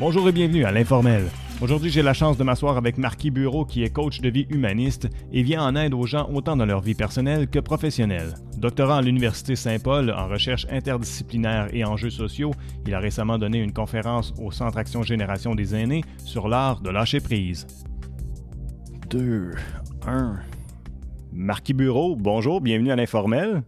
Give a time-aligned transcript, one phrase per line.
[0.00, 1.28] Bonjour et bienvenue à l'Informel.
[1.60, 5.10] Aujourd'hui, j'ai la chance de m'asseoir avec Marquis Bureau, qui est coach de vie humaniste
[5.30, 8.32] et vient en aide aux gens autant dans leur vie personnelle que professionnelle.
[8.56, 12.52] Doctorant à l'Université Saint-Paul en recherche interdisciplinaire et enjeux sociaux,
[12.86, 16.88] il a récemment donné une conférence au Centre Action Génération des aînés sur l'art de
[16.88, 17.66] lâcher prise.
[19.10, 19.50] 2,
[20.06, 20.40] 1.
[21.34, 23.64] Marquis Bureau, bonjour, bienvenue à l'Informel.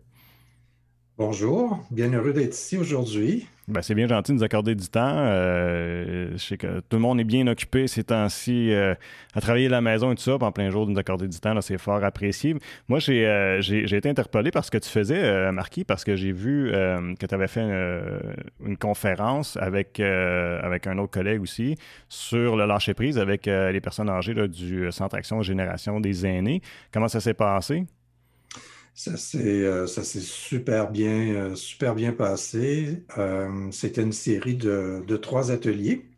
[1.19, 3.46] Bonjour, bien heureux d'être ici aujourd'hui.
[3.73, 5.14] Ben, c'est bien gentil de nous accorder du temps.
[5.16, 8.94] Euh, je sais que tout le monde est bien occupé ces temps-ci euh,
[9.35, 10.35] à travailler à la maison et tout ça.
[10.35, 12.54] en plein jour, de nous accorder du temps, c'est fort apprécié.
[12.89, 16.71] Moi, euh, j'ai été interpellé par ce que tu faisais, Marquis, parce que j'ai vu
[16.71, 21.77] que tu avais fait une, conférence avec, avec un autre collègue aussi
[22.08, 26.61] sur le lâcher-prise avec les personnes âgées du Centre Action Génération des aînés.
[26.93, 27.86] Comment ça s'est passé?
[28.95, 33.05] Ça s'est euh, super bien, euh, super bien passé.
[33.17, 36.11] Euh, c'était une série de, trois ateliers,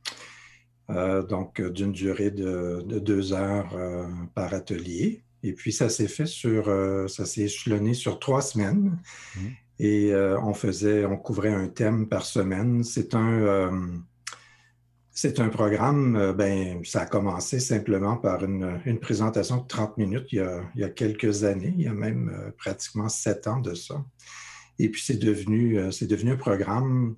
[0.89, 3.77] donc d'une durée de, deux heures
[4.35, 5.23] par atelier.
[5.43, 6.67] Et puis ça s'est fait sur,
[7.09, 8.99] ça s'est échelonné sur trois semaines.
[9.37, 9.41] Mmh.
[9.81, 12.83] Et on faisait, on couvrait un thème par semaine.
[12.83, 14.03] C'est un
[15.15, 20.27] c'est un programme, euh, ben, ça a commencé simplement par une, présentation de 30 minutes
[20.33, 24.05] il y, a, quelques années, il y a même euh, pratiquement sept ans de ça.
[24.81, 27.17] Et puis c'est devenu, euh, un programme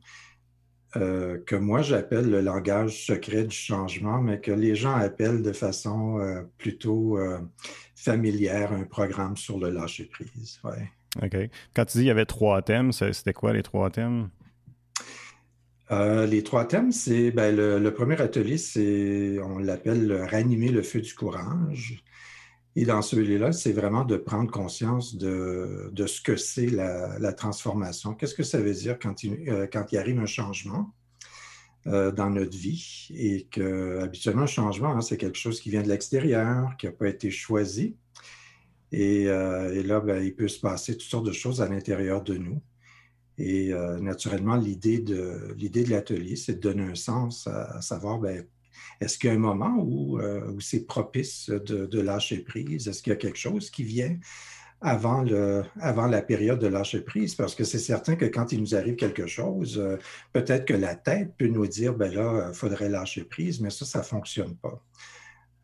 [0.95, 6.19] que moi j'appelle le langage secret du changement, mais que les gens appellent de façon
[6.57, 7.19] plutôt
[7.95, 10.59] familière un programme sur le lâcher-prise.
[11.23, 11.37] OK.
[11.75, 14.31] Quand tu dis qu'il y avait trois thèmes, c'était quoi les trois thèmes?
[15.93, 21.01] Euh, les trois thèmes, c'est ben, le, premier atelier, c'est on l'appelle ranimer le feu
[21.01, 22.03] du courage.
[22.75, 28.15] Et dans celui-là, c'est vraiment de prendre conscience de, ce que c'est la, transformation.
[28.15, 30.93] Qu'est-ce que ça veut dire quand il, euh, arrive un changement
[31.87, 33.09] euh, dans notre vie?
[33.15, 36.93] Et que habituellement, un changement, hein, c'est quelque chose qui vient de l'extérieur, qui n'a
[36.93, 37.97] pas été choisi.
[38.93, 42.35] Et, et là, ben, il peut se passer toutes sortes de choses à l'intérieur de
[42.37, 42.61] nous.
[43.39, 48.19] Et euh, naturellement, l'idée de l'idée de l'atelier, c'est de donner un sens à, savoir,
[48.19, 48.47] ben,
[49.01, 52.89] est-ce qu'il y a un moment où, euh, où c'est propice de, lâcher prise?
[52.89, 54.17] Est-ce qu'il y a quelque chose qui vient
[54.81, 57.35] avant, le, avant la période de lâcher prise?
[57.35, 59.99] Parce que c'est certain que quand il nous arrive quelque chose, euh,
[60.33, 63.85] peut-être que la tête peut nous dire, ben là, il faudrait lâcher prise, mais ça,
[63.85, 64.83] ça ne fonctionne pas.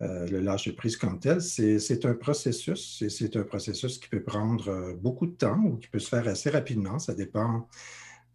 [0.02, 3.04] Euh, le lâcher-prise comme tel, c'est un processus.
[3.08, 6.26] C'est un processus qui peut prendre euh, beaucoup de temps ou qui peut se faire
[6.26, 6.98] assez rapidement.
[6.98, 7.68] Ça dépend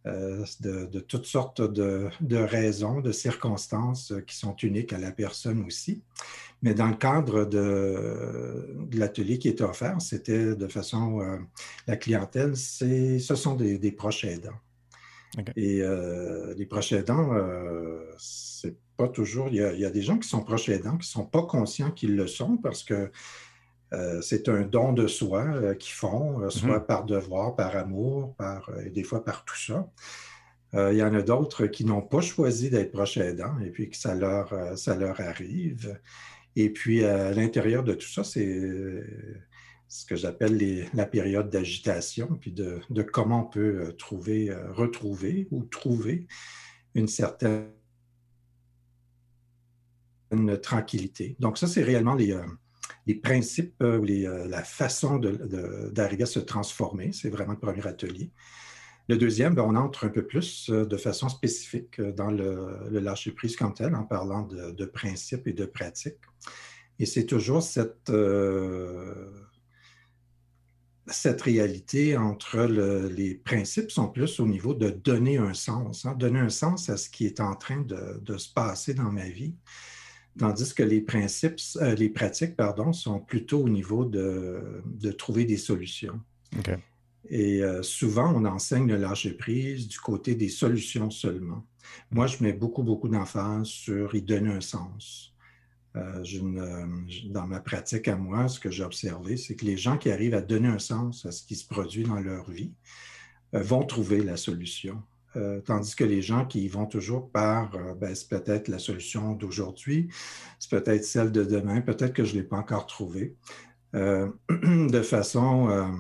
[0.06, 6.02] euh, de, toutes sortes de, raisons, de circonstances qui sont uniques à la personne aussi.
[6.62, 11.20] Mais dans le cadre de, l'atelier qui était offert, c'était de façon,
[11.86, 14.58] la clientèle, ce sont des, proches aidants.
[15.58, 15.84] Et
[16.58, 17.30] les proches aidants,
[18.18, 19.48] c'est pas toujours.
[19.50, 22.16] Il y, a, des gens qui sont proches aidants qui ne sont pas conscients qu'ils
[22.16, 23.12] le sont parce que
[23.94, 26.86] euh, c'est un don de soi euh, qu'ils font, euh, soit mm-hmm.
[26.86, 29.88] par devoir, par amour, par, et des fois par tout ça.
[30.74, 33.96] il y en a d'autres qui n'ont pas choisi d'être proches aidants et puis que
[33.96, 35.98] ça leur, ça leur arrive.
[36.56, 39.04] Et puis, à l'intérieur de tout ça, c'est
[39.88, 45.64] ce que j'appelle la période d'agitation, puis de, de, comment on peut trouver, retrouver ou
[45.64, 46.28] trouver
[46.96, 47.77] une certaine
[50.32, 51.36] une tranquillité.
[51.40, 52.44] Donc, ça, c'est réellement les, euh,
[53.06, 57.12] les principes euh, euh, la façon d'arriver à se transformer.
[57.14, 58.32] C'est vraiment le premier atelier.
[59.10, 63.74] Le deuxième, ben, on entre un peu plus de façon spécifique dans le, lâcher-prise comme
[63.74, 66.18] tel, en parlant de, principes et de pratiques.
[67.00, 68.12] Et c'est toujours cette,
[71.08, 76.40] cette réalité entre les principes sont plus au niveau de donner un sens, hein, donner
[76.40, 79.56] un sens à ce qui est en train de, de se passer dans ma vie
[80.38, 84.84] tandis que les principes, euh, les pratiques, pardon, sont plutôt au niveau de,
[85.18, 86.20] trouver des solutions.
[87.30, 91.66] Et euh, souvent, on enseigne le lâcher-prise du côté des solutions seulement.
[92.12, 95.34] Moi, je mets beaucoup, beaucoup d'emphase sur y donner un sens.
[95.96, 96.24] Euh,
[97.26, 100.36] dans ma pratique à moi, ce que j'ai observé, c'est que les gens qui arrivent
[100.36, 102.72] à donner un sens à ce qui se produit dans leur vie
[103.52, 105.02] vont trouver la solution.
[105.38, 108.80] Euh, tandis que les gens qui y vont toujours par, euh, ben, c'est peut-être la
[108.80, 110.10] solution d'aujourd'hui,
[110.58, 113.36] c'est peut-être celle de demain, peut-être que je ne l'ai pas encore trouvée,
[113.94, 115.94] euh, de façon,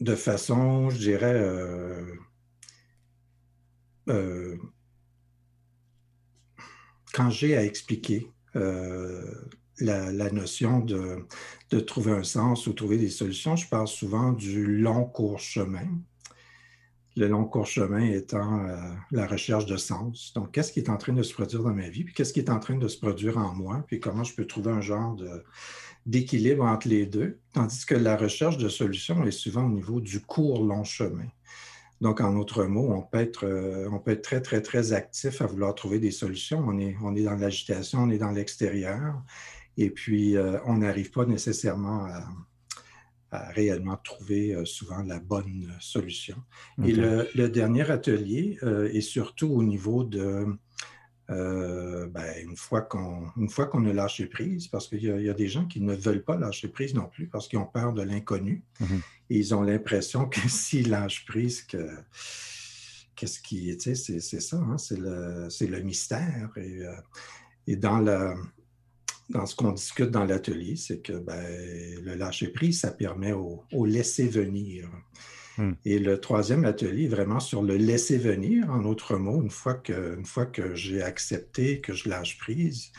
[0.00, 1.42] de façon, je dirais,
[7.14, 11.26] quand j'ai à expliquer la, notion de,
[11.70, 15.86] de, trouver un sens ou trouver des solutions, je parle souvent du long court chemin
[17.16, 18.76] le long court chemin étant euh,
[19.10, 20.32] la recherche de sens.
[20.34, 22.40] Donc, qu'est-ce qui est en train de se produire dans ma vie, puis qu'est-ce qui
[22.40, 25.16] est en train de se produire en moi, puis comment je peux trouver un genre
[26.06, 30.20] d'équilibre entre les deux, tandis que la recherche de solutions est souvent au niveau du
[30.20, 31.28] court long chemin.
[32.00, 35.42] Donc, en d'autres mots, on peut, être, euh, on peut être très, très, très actif
[35.42, 36.64] à vouloir trouver des solutions.
[36.66, 39.22] On est, on dans l'agitation, on est dans l'extérieur,
[39.76, 42.24] et puis euh, on n'arrive pas nécessairement à,
[43.32, 46.36] réellement trouver euh, souvent la bonne solution.
[46.84, 48.58] Et le, dernier atelier
[48.92, 50.46] est surtout au niveau de
[51.30, 55.80] euh, ben, une fois qu'on a lâché prise, parce qu'il y, a des gens qui
[55.80, 58.64] ne veulent pas lâcher prise non plus parce qu'ils ont peur de l'inconnu.
[58.80, 59.00] Mhm.
[59.30, 61.88] Et ils ont l'impression que s'ils lâchent prise, que
[63.14, 66.50] qu'est-ce qui, tu sais, c'est ça, hein, c'est le, le, mystère.
[66.56, 66.96] Et, euh,
[67.68, 68.34] et dans, la,
[69.30, 71.44] dans ce qu'on discute dans l'atelier, c'est que ben,
[72.02, 74.88] le lâcher prise, ça permet au, au laisser venir.
[75.58, 75.72] Hmm.
[75.84, 79.74] Et le troisième atelier est vraiment sur le laisser venir, en autre mots, une fois
[79.74, 82.92] que, une fois que j'ai accepté, que je lâche prise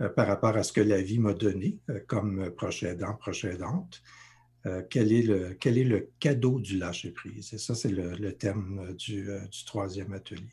[0.00, 3.44] euh, par rapport à ce que la vie m'a donné euh, comme proche aidant, proche
[3.44, 4.02] aidante,
[4.66, 7.52] euh, quel, est le, quel est le cadeau du lâcher prise?
[7.52, 9.28] Et ça, c'est le, thème du,
[9.66, 10.52] troisième atelier.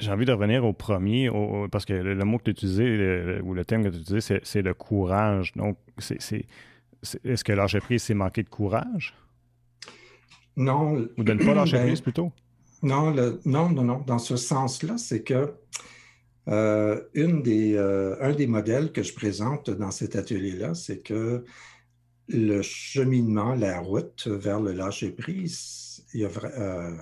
[0.00, 1.30] J'ai envie de revenir au premier,
[1.70, 4.74] parce que le, mot que tu utilisais, ou le thème que tu utilisais, c'est le
[4.74, 5.52] courage.
[5.54, 9.14] Donc, est-ce que lâcher prise, c'est manquer de courage?
[10.56, 11.06] Non.
[11.16, 12.32] Ou de ne pas lâcher ben, prise plutôt?
[12.82, 13.14] Non,
[13.44, 14.02] non, non, non.
[14.06, 15.52] Dans ce sens-là, c'est que
[16.48, 21.44] euh, une des, euh, un des modèles que je présente dans cet atelier-là, c'est que
[22.28, 26.96] le cheminement, la route vers le lâcher-prise, il y a, euh,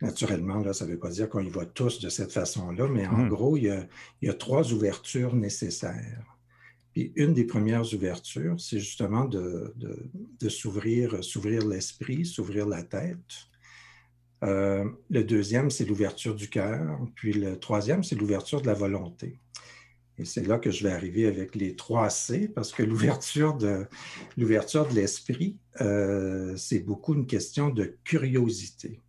[0.00, 3.06] naturellement, là, ça ne veut pas dire qu'on y va tous de cette façon-là, mais
[3.06, 3.28] en mmh.
[3.28, 3.86] gros, il y, a,
[4.22, 6.38] il y, a, trois ouvertures nécessaires
[7.16, 9.74] une des premières ouvertures, c'est justement de,
[10.48, 13.16] s'ouvrir, s'ouvrir l'esprit, s'ouvrir la tête.
[14.44, 16.98] Euh, le deuxième, c'est l'ouverture du cœur.
[17.14, 19.38] Puis le troisième, c'est l'ouverture de la volonté.
[20.16, 23.86] Et c'est là que je vais arriver avec les trois C, parce que l'ouverture de
[24.36, 29.00] l'ouverture de l'esprit, euh, c'est beaucoup une question de curiosité.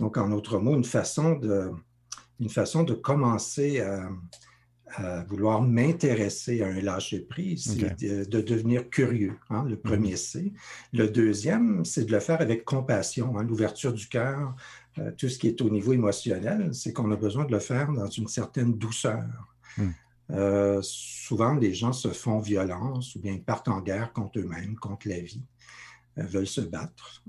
[0.00, 1.70] Donc, en d'autres mots, une façon de,
[2.40, 4.08] une façon de commencer à,
[4.96, 10.16] à vouloir m'intéresser à un lâcher-prise, c'est de, devenir curieux, hein, le premier mhm.
[10.16, 10.52] C.
[10.92, 14.54] Le deuxième, c'est de le faire avec compassion, hein, l'ouverture du cœur,
[14.98, 17.92] euh, tout ce qui est au niveau émotionnel, c'est qu'on a besoin de le faire
[17.92, 19.24] dans une certaine douceur.
[19.76, 19.90] Hmm.
[20.32, 25.08] Euh, souvent, les gens se font violence ou bien partent en guerre contre eux-mêmes, contre
[25.08, 25.42] la vie,
[26.26, 27.24] veulent se battre.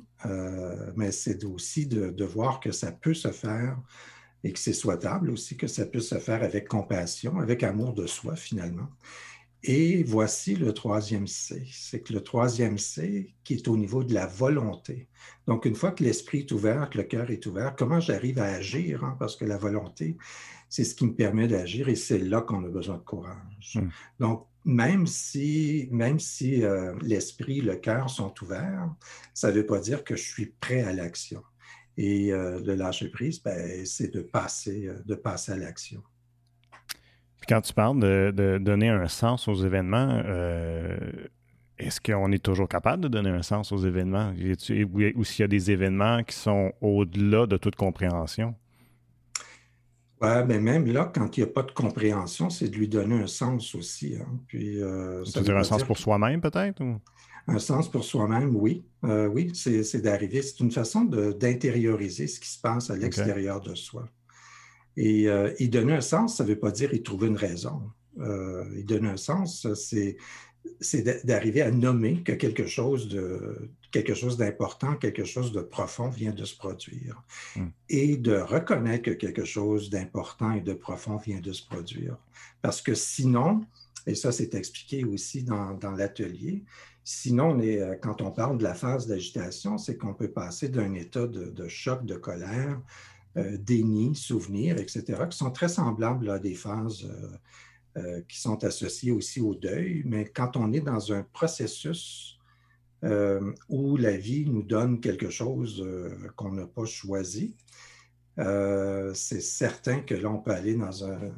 [0.95, 3.77] mais c'est aussi de, voir que ça peut se faire
[4.43, 8.07] et que c'est souhaitable aussi que ça puisse se faire avec compassion, avec amour de
[8.07, 8.89] soi finalement.
[9.63, 11.67] Et voici le troisième C.
[11.71, 15.07] C'est que le troisième C qui est au niveau de la volonté.
[15.45, 18.45] Donc, une fois que l'esprit est ouvert, que le cœur est ouvert, comment j'arrive à
[18.45, 19.03] agir?
[19.03, 19.15] Hein?
[19.19, 20.17] Parce que la volonté,
[20.67, 23.75] c'est ce qui me permet d'agir et c'est là qu'on a besoin de courage.
[23.75, 23.89] Hmm.
[24.19, 28.90] Donc, même si, même si euh, l'esprit, le cœur sont ouverts,
[29.34, 31.42] ça ne veut pas dire que je suis prêt à l'action.
[31.98, 36.02] Et euh, le lâcher prise, ben, c'est de passer, euh, de passer à l'action.
[37.48, 40.98] Quand tu parles de, donner un sens aux événements, euh,
[41.78, 44.31] est-ce qu'on est toujours capable de donner un sens aux événements?
[45.16, 48.56] Ou s'il y a des événements qui sont au-delà de toute compréhension?
[50.21, 53.15] Oui, mais même là, quand il n'y a pas de compréhension, c'est de lui donner
[53.15, 54.15] un sens aussi.
[54.19, 54.39] Hein.
[54.48, 54.79] Puis,
[55.25, 56.81] ça veut dire un sens pour soi-même, peut-être?
[57.48, 58.84] Un sens pour soi-même, oui.
[59.03, 60.41] Euh, oui, c'est d'arriver.
[60.41, 64.07] C'est une façon d'intérioriser ce qui se passe à l'extérieur de soi.
[64.98, 67.81] Et euh, y donner un sens, ça ne veut pas dire y trouver une raison.
[68.19, 70.17] Euh, y donner un sens, c'est
[71.24, 76.32] d'arriver à nommer que quelque chose de quelque chose d'important, quelque chose de profond vient
[76.32, 77.22] de se produire.
[77.58, 77.68] Hmm.
[77.89, 82.18] Et de reconnaître que quelque chose d'important et de profond vient de se produire.
[82.62, 83.65] Parce que sinon,
[84.08, 86.63] et ça c'est expliqué aussi dans, dans l'atelier,
[87.03, 91.25] Sinon, euh, quand on parle de la phase d'agitation, c'est qu'on peut passer d'un état
[91.25, 92.80] de, choc, de colère,
[93.38, 97.38] euh, déni, souvenir, etc., qui sont très semblables à des phases euh,
[98.27, 100.03] qui sont associées aussi au deuil.
[100.05, 102.38] Mais quand on est dans un processus
[103.69, 105.86] où la vie nous donne quelque chose
[106.36, 107.55] qu'on n'a pas choisi,
[108.38, 111.33] c'est certain que là, on peut aller dans un,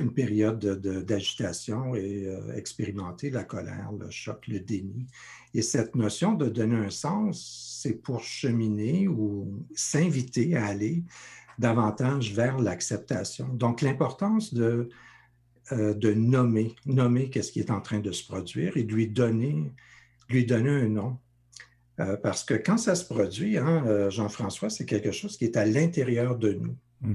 [0.00, 0.58] une période
[1.04, 5.06] d'agitation et euh, expérimenter la colère, le choc, le déni.
[5.54, 11.04] Et cette notion de donner un sens, c'est pour cheminer ou s'inviter à aller
[11.58, 13.48] davantage vers l'acceptation.
[13.48, 14.88] Donc, l'importance de,
[15.70, 19.06] euh, de nommer, nommer qu'est-ce qui est en train de se produire et de lui
[19.06, 19.70] donner,
[20.28, 21.18] lui donner un nom.
[22.00, 25.56] Euh, parce que quand ça se produit, hein, euh, Jean-François, c'est quelque chose qui est
[25.56, 26.76] à l'intérieur de nous.
[27.00, 27.14] Hmm.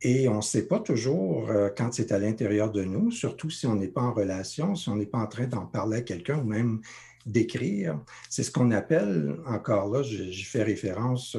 [0.00, 3.74] Et on ne sait pas toujours quand c'est à l'intérieur de nous, surtout si on
[3.74, 6.44] n'est pas en relation, si on n'est pas en train d'en parler à quelqu'un ou
[6.44, 6.80] même
[7.26, 8.00] d'écrire.
[8.30, 11.36] C'est ce qu'on appelle, encore là, j'y fais référence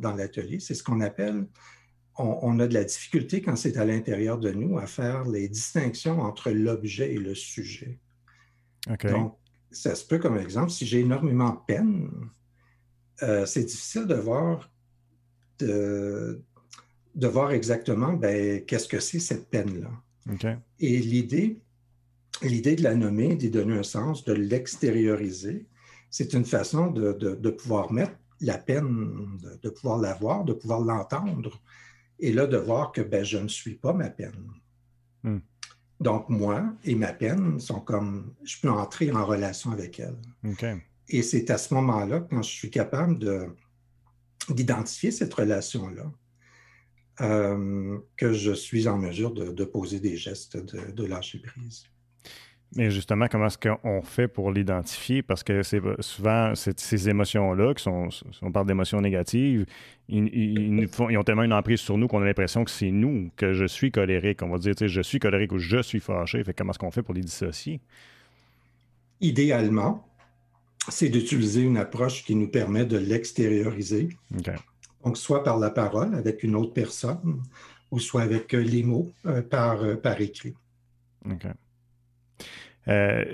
[0.00, 1.46] dans, l'atelier, c'est ce qu'on appelle,
[2.18, 6.20] on, a de la difficulté quand c'est à l'intérieur de nous à faire les distinctions
[6.20, 7.98] entre l'objet et le sujet.
[9.04, 9.36] Donc,
[9.70, 12.10] ça se peut comme exemple, si j'ai énormément de peine,
[13.22, 14.70] euh, c'est difficile de voir,
[15.58, 16.42] de,
[17.16, 19.90] voir exactement ben, qu'est-ce que c'est cette peine-là.
[20.80, 21.60] Et l'idée,
[22.42, 25.66] l'idée de la nommer, d'y donner un sens, de l'extérioriser,
[26.10, 31.60] c'est une façon de, pouvoir mettre la peine, de, pouvoir la voir, de pouvoir l'entendre,
[32.18, 34.50] et là de voir que ben, je ne suis pas ma peine.
[35.22, 35.38] Hmm.
[36.00, 40.16] Donc, moi et ma peine sont comme, je peux entrer en relation avec elle.
[41.08, 43.18] Et c'est à ce moment-là, quand je suis capable
[44.50, 46.12] d'identifier cette relation-là,
[47.22, 51.84] euh, que je suis en mesure de, poser des gestes de lâcher prise.
[52.76, 55.22] Mais justement, comment est-ce qu'on fait pour l'identifier?
[55.22, 59.66] Parce que c'est souvent ces émotions-là, qui sont, si on parle d'émotions négatives,
[60.08, 63.64] ils, ont tellement une emprise sur nous qu'on a l'impression que c'est nous, que je
[63.64, 64.42] suis colérique.
[64.42, 66.44] On va dire, je suis colérique ou je suis fâché.
[66.44, 67.80] Fait comment est-ce qu'on fait pour les dissocier?
[69.20, 70.06] Idéalement,
[70.88, 74.10] c'est d'utiliser une approche qui nous permet de l'extérioriser.
[75.02, 77.40] Donc, soit par la parole avec une autre personne,
[77.90, 80.54] ou soit avec euh, les mots euh, par, euh, par écrit.
[81.24, 81.46] OK.
[82.88, 83.24] Euh,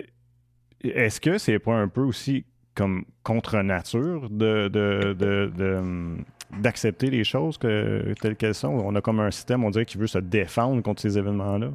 [0.82, 2.44] est-ce que c'est pas un peu aussi
[2.75, 6.25] comme contre nature de, hum,
[6.59, 8.68] d'accepter les choses telles qu'elles sont?
[8.68, 11.71] On a comme un système, on dirait, qui veut se défendre contre ces événements-là.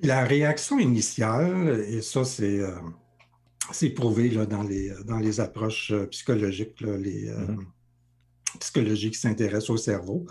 [0.00, 6.06] La réaction initiale, et ça, c'est, euh, prouvé là, dans, les, dans les approches euh,
[6.06, 7.64] psychologiques, les mm-hmm.
[8.60, 10.26] psychologiques qui s'intéressent au cerveau,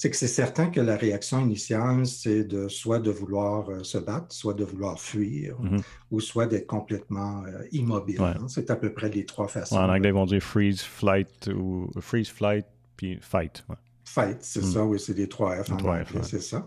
[0.00, 3.98] c'est que c'est certain que la réaction initiale, c'est de soit de vouloir euh, se
[3.98, 5.82] battre, soit de vouloir fuir, mhm.
[6.10, 8.18] ou soit d'être complètement euh, immobile.
[8.18, 8.46] Hein.
[8.48, 9.76] C'est à peu près les trois façons.
[9.76, 12.64] en anglais, ils vont dire freeze, flight ou freeze, flight,
[12.96, 13.62] puis fight.
[14.06, 14.72] Fight, c'est mhm.
[14.72, 16.66] ça, oui, c'est les trois F en anglais, c'est ça.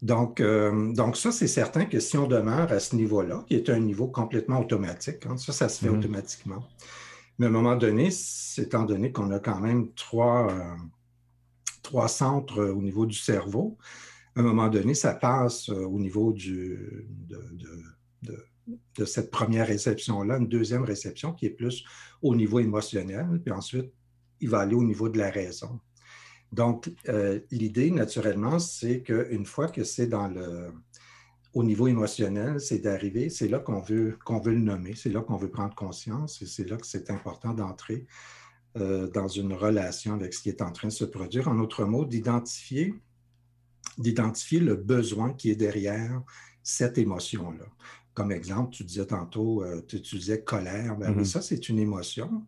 [0.00, 3.70] Donc, euh, donc ça, c'est certain que si on demeure à ce niveau-là, qui est
[3.70, 5.98] un niveau complètement automatique, hein, ça, ça se fait mhm.
[5.98, 6.64] automatiquement.
[7.40, 8.10] Mais à un moment donné,
[8.56, 10.46] étant donné qu'on a quand même trois
[11.88, 13.78] trois centres euh, au niveau du cerveau.
[14.36, 17.06] À un moment donné, ça passe euh, au niveau de,
[19.06, 21.84] cette première réception-là, une deuxième réception qui est plus
[22.20, 23.90] au niveau émotionnel, puis ensuite,
[24.40, 25.80] il va aller au niveau de la raison.
[26.52, 30.72] Donc, euh, l'idée, naturellement, c'est qu'une fois que c'est dans le,
[31.54, 35.22] au niveau émotionnel, c'est d'arriver, c'est là qu'on veut, qu'on veut le nommer, c'est là
[35.22, 38.06] qu'on veut prendre conscience et c'est là que c'est important d'entrer
[38.80, 41.48] euh, dans une relation avec ce qui est en train de se produire.
[41.48, 42.94] En autre mot, d'identifier,
[43.98, 46.22] d'identifier le besoin qui est derrière
[46.62, 47.66] cette émotion-là.
[48.14, 50.96] Comme exemple, tu disais tantôt, euh, tu disais colère.
[50.96, 51.24] Ben mm-hmm.
[51.24, 52.46] ça, c'est une émotion.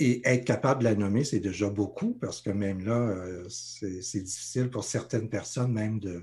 [0.00, 4.22] Et être capable de la nommer, c'est déjà beaucoup, parce que même là, euh, c'est
[4.22, 6.22] difficile pour certaines personnes même de,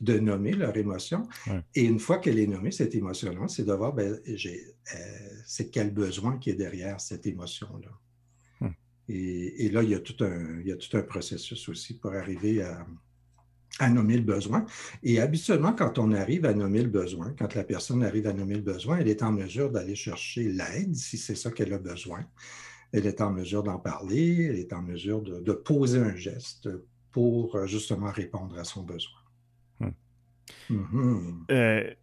[0.00, 1.28] de nommer leur émotion.
[1.74, 4.16] Et une fois qu'elle est nommée, cette émotion-là, c'est de voir, ben,
[5.44, 7.90] c'est quel besoin qui est derrière cette émotion-là.
[9.08, 12.12] Et, là, il y, a tout un, il y, a tout un, processus aussi pour
[12.12, 14.64] arriver à, nommer le besoin.
[15.02, 18.54] Et habituellement, quand on arrive à nommer le besoin, quand la personne arrive à nommer
[18.54, 22.24] le besoin, elle est en mesure d'aller chercher l'aide si c'est ça qu'elle a besoin.
[22.92, 26.68] Elle est en mesure d'en parler, elle est en mesure de, poser un geste
[27.12, 29.20] pour justement répondre à son besoin.
[29.80, 29.90] Hmm.
[30.70, 31.44] Mm-hmm.
[31.50, 31.94] Euh,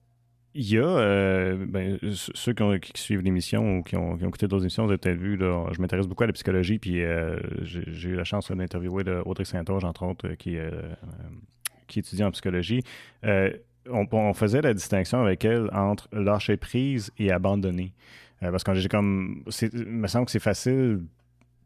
[0.55, 4.83] il y a, euh, ben, ceux qui, suivent l'émission ou qui ont, écouté d'autres émissions,
[4.83, 8.24] vous avez peut-être vu, je m'intéresse beaucoup à la psychologie, puis euh, j'ai eu la
[8.24, 10.69] chance d'interviewer Audrey Saint-Onge, entre autres, qui, euh,
[11.88, 12.83] qui étudie en psychologie.
[13.89, 17.91] On, faisait la distinction avec elle entre lâcher prise et abandonner.
[18.39, 19.43] parce que j'ai comme.
[19.62, 21.01] Il me semble que c'est facile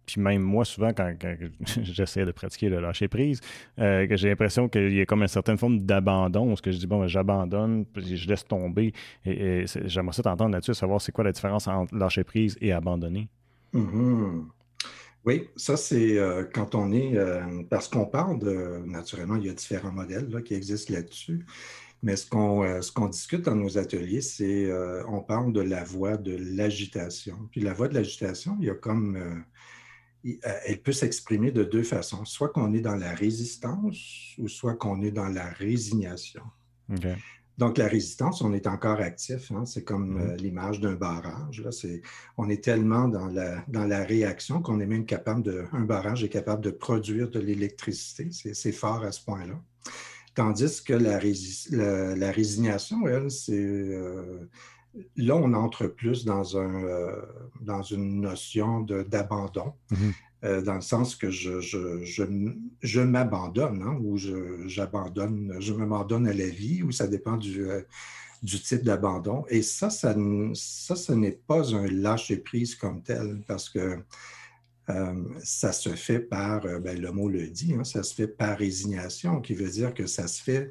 [0.07, 1.13] puis même moi, souvent, quand,
[1.83, 3.41] j'essaie de pratiquer le lâcher prise,
[3.77, 6.87] euh, j'ai l'impression qu'il y a comme une certaine forme d'abandon, ce que je dis,
[6.87, 8.93] bon, ben, j'abandonne, je laisse tomber.
[9.25, 13.27] Et, j'aimerais ça t'entendre là-dessus, savoir c'est quoi la différence entre lâcher prise et abandonner.
[13.73, 14.45] Mm-hmm.
[15.25, 19.49] Oui, ça c'est euh, quand on est, euh, parce qu'on parle de, naturellement, il y
[19.49, 21.45] a différents modèles qui existent là-dessus,
[22.01, 24.71] mais ce qu'on discute dans nos ateliers, c'est,
[25.09, 27.35] on parle de la voie de l'agitation.
[27.51, 29.43] Puis la voie de l'agitation, il y a comme
[30.41, 35.01] elle peut s'exprimer de deux façons, soit qu'on est dans la résistance ou soit qu'on
[35.01, 36.43] est dans la résignation.
[37.57, 39.51] Donc, la résistance, on est encore actif.
[39.51, 39.65] Hein.
[39.65, 40.37] C'est comme mm-hmm.
[40.37, 41.61] l'image d'un barrage.
[41.61, 41.71] Là.
[42.37, 45.65] on est tellement dans la, dans la réaction qu'on est même capable de.
[45.73, 48.29] Un barrage est capable de produire de l'électricité.
[48.31, 49.59] C'est fort à ce point-là.
[50.35, 51.19] Tandis que la,
[52.15, 53.89] la, résignation, elle, c'est
[55.15, 57.21] là, on entre plus dans, un, euh,
[57.61, 60.13] dans une notion d'abandon, mhm.
[60.43, 62.03] euh, dans le sens que je, je,
[62.81, 64.17] je, m'abandonne, hein, ou
[64.67, 67.81] j'abandonne, je m'abandonne à la vie, ou ça dépend du, euh,
[68.43, 69.45] du type d'abandon.
[69.49, 70.15] Et ça, ça,
[70.53, 73.99] ça, ce n'est pas un lâcher-prise comme tel, parce que
[75.43, 79.41] ça se fait par, ben, le mot le dit, hein, ça se fait par résignation,
[79.41, 80.69] qui veut dire que ça se fait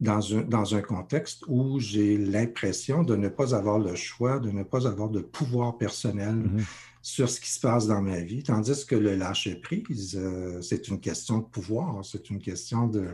[0.00, 4.50] dans un, dans un contexte où j'ai l'impression de ne pas avoir le choix, de
[4.50, 6.64] ne pas avoir de pouvoir personnel mm-hmm.
[7.02, 11.00] sur ce qui se passe dans ma vie, tandis que le lâcher-prise, euh, c'est une
[11.00, 13.08] question de pouvoir, c'est une question de...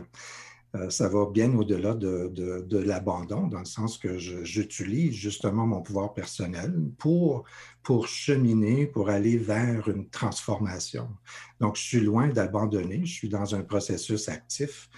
[0.75, 5.65] Euh, ça va bien au-delà de, de, de l'abandon, dans le sens que j'utilise justement
[5.65, 7.45] mon pouvoir personnel pour,
[7.81, 11.07] pour cheminer, pour aller vers une transformation.
[11.61, 14.89] Donc, je suis loin d'abandonner, je suis dans un processus actif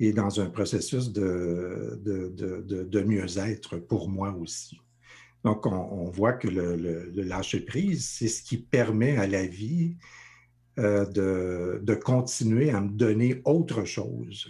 [0.00, 4.80] et dans un processus de, de, mieux-être pour moi aussi.
[5.44, 9.96] Donc, on, voit que le, lâcher-prise, c'est ce qui permet à la vie
[10.78, 11.04] euh,
[11.80, 14.48] de, continuer à me donner autre chose.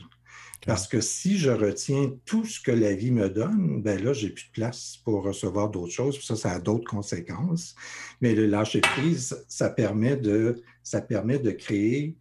[0.65, 4.29] Parce que si je retiens tout ce que la vie me donne, ben là, j'ai
[4.31, 6.23] plus de place pour recevoir d'autres choses.
[6.23, 7.75] Ça, ça a d'autres conséquences.
[8.21, 12.17] Mais le lâcher-prise, ça permet de, ça permet de créer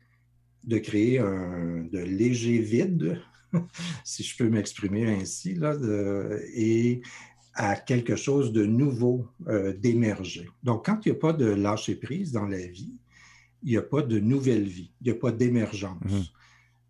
[0.63, 3.21] de créer un de léger vide,
[4.03, 5.75] si je peux m'exprimer ainsi, là,
[6.55, 7.01] et
[7.53, 10.47] à quelque chose de nouveau euh, d'émerger.
[10.63, 12.95] Donc, quand il n'y a pas de lâcher prise dans la vie,
[13.63, 16.01] il n'y a pas de nouvelle vie, il n'y a pas d'émergence.
[16.03, 16.23] Mhm.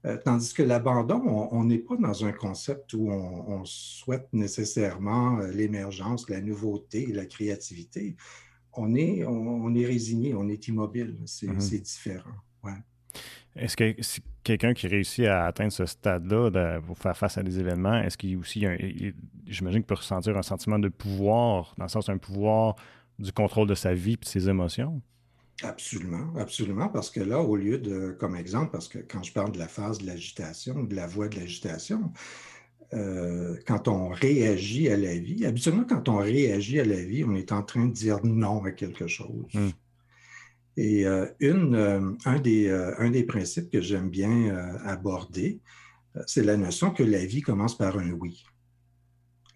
[0.05, 5.51] Euh, tandis que l'abandon, on n'est pas dans un concept où on, souhaite nécessairement euh,
[5.51, 8.15] l'émergence, la nouveauté, la créativité.
[8.73, 11.17] On est, on, est résigné, on est immobile.
[11.25, 11.57] C'est mhm.
[11.57, 12.31] différent.
[12.63, 12.71] Ouais.
[13.55, 13.95] Est-ce que
[14.43, 18.37] quelqu'un qui réussit à atteindre ce stade-là pour faire face à des événements, est-ce qu'il
[18.37, 18.65] aussi,
[19.45, 22.75] j'imagine qu'il peut ressentir un sentiment de pouvoir, dans le sens d'un pouvoir
[23.19, 25.01] du contrôle de sa vie et de ses émotions?
[25.63, 29.51] Absolument, absolument, parce que là, au lieu de, comme exemple, parce que quand je parle
[29.51, 32.11] de la phase de l'agitation, de la voie de l'agitation,
[32.93, 37.35] euh, quand on réagit à la vie, habituellement, quand on réagit à la vie, on
[37.35, 39.45] est en train de dire non à quelque chose.
[39.53, 39.69] Hmm.
[40.77, 44.55] Et euh, une, euh, un, des, euh, un, des, principes que j'aime bien
[44.85, 45.59] aborder,
[46.27, 48.43] c'est la notion que la vie commence par un oui.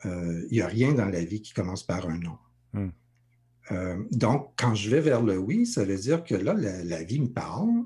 [0.03, 2.37] Il n'y a rien dans la vie qui commence par un non.
[2.73, 4.05] Hmm.
[4.11, 7.27] donc, quand je vais vers le oui, ça veut dire que là, la, vie me
[7.27, 7.83] parle.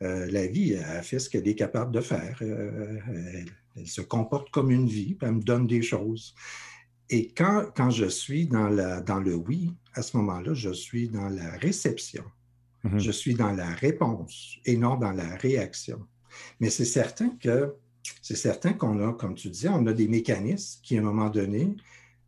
[0.00, 2.42] la vie a fait ce qu'elle est capable de faire.
[2.42, 6.34] Elle, se comporte comme une vie, elle me donne des choses.
[7.08, 11.08] Et quand, quand je suis dans, la, dans le oui, à ce moment-là, je suis
[11.08, 12.24] dans la réception.
[12.84, 12.98] Mhm.
[12.98, 16.00] Je suis dans la réponse et non dans la réaction.
[16.60, 17.74] Mais c'est certain que
[18.22, 21.30] c'est certain qu'on a, comme tu disais, on a des mécanismes qui, à un moment
[21.30, 21.76] donné,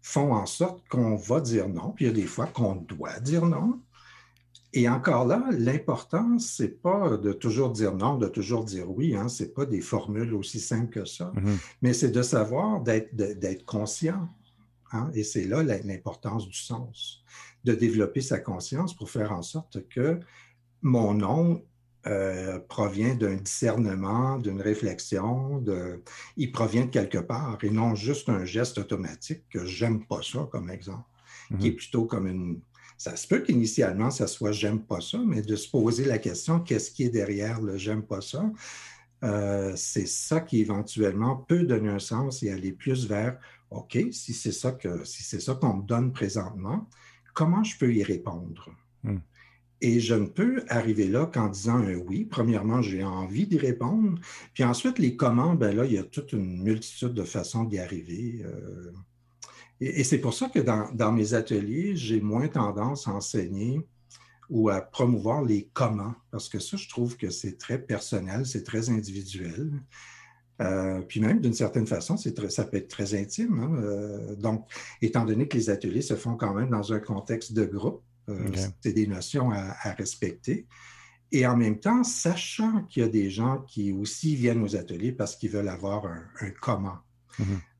[0.03, 3.21] font en sorte qu'on va dire non, puis il y a des fois qu'on doit
[3.21, 3.81] dire non.
[4.73, 9.17] Et encore là, l'important, c'est pas de toujours dire non, de toujours dire oui.
[9.17, 11.59] Hein, c'est pas des formules aussi simples que ça, mhm.
[11.83, 14.29] mais c'est de savoir d'être conscient.
[14.93, 17.23] Hein, et c'est là l'importance du sens,
[17.65, 20.21] de développer sa conscience pour faire en sorte que
[20.83, 21.63] mon nom
[22.07, 26.03] euh, provient d'un discernement, d'une réflexion, de...
[26.39, 30.49] il provient de quelque part et non juste un geste automatique que j'aime pas ça
[30.51, 31.05] comme exemple,
[31.59, 31.77] qui est mhm.
[31.77, 32.61] plutôt comme une.
[32.97, 36.61] Ça se peut qu'initialement, ça soit j'aime pas ça, mais de se poser la question
[36.61, 38.51] qu'est-ce qui est derrière le j'aime pas ça,
[39.23, 43.39] euh, c'est ça qui éventuellement peut donner un sens et aller plus vers
[43.71, 46.89] OK, si c'est ça que si c'est ça qu'on me donne présentement,
[47.35, 48.71] comment je peux y répondre?
[49.03, 49.19] Hmm.
[49.83, 52.27] Et je ne peux arriver là qu'en disant un oui.
[52.27, 54.19] Premièrement, j'ai envie d'y répondre.
[54.53, 57.79] Puis ensuite, les comment, ben là, il y a toute une multitude de façons d'y
[57.79, 58.43] arriver.
[58.45, 58.93] Euh.
[59.81, 63.81] et, c'est pour ça que dans, mes ateliers, j'ai moins tendance à enseigner
[64.51, 68.65] ou à promouvoir les comment, parce que ça, je trouve que c'est très personnel, c'est
[68.65, 69.71] très individuel.
[70.61, 73.61] Euh, puis même, d'une certaine façon, très, ça peut être très intime.
[73.61, 73.83] Hein.
[73.83, 74.67] Euh, donc,
[75.01, 78.51] étant donné que les ateliers se font quand même dans un contexte de groupe, euh,
[78.83, 80.67] c'est des notions à, respecter.
[81.33, 85.13] Et en même temps, sachant qu'il y a des gens qui aussi viennent aux ateliers
[85.13, 86.99] parce qu'ils veulent avoir un, comment.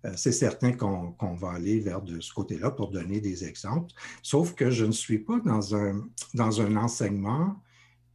[0.07, 3.93] Euh, c'est certain qu'on va aller vers de ce côté-là pour donner des exemples.
[4.23, 7.61] Sauf que je ne suis pas dans un, dans un enseignement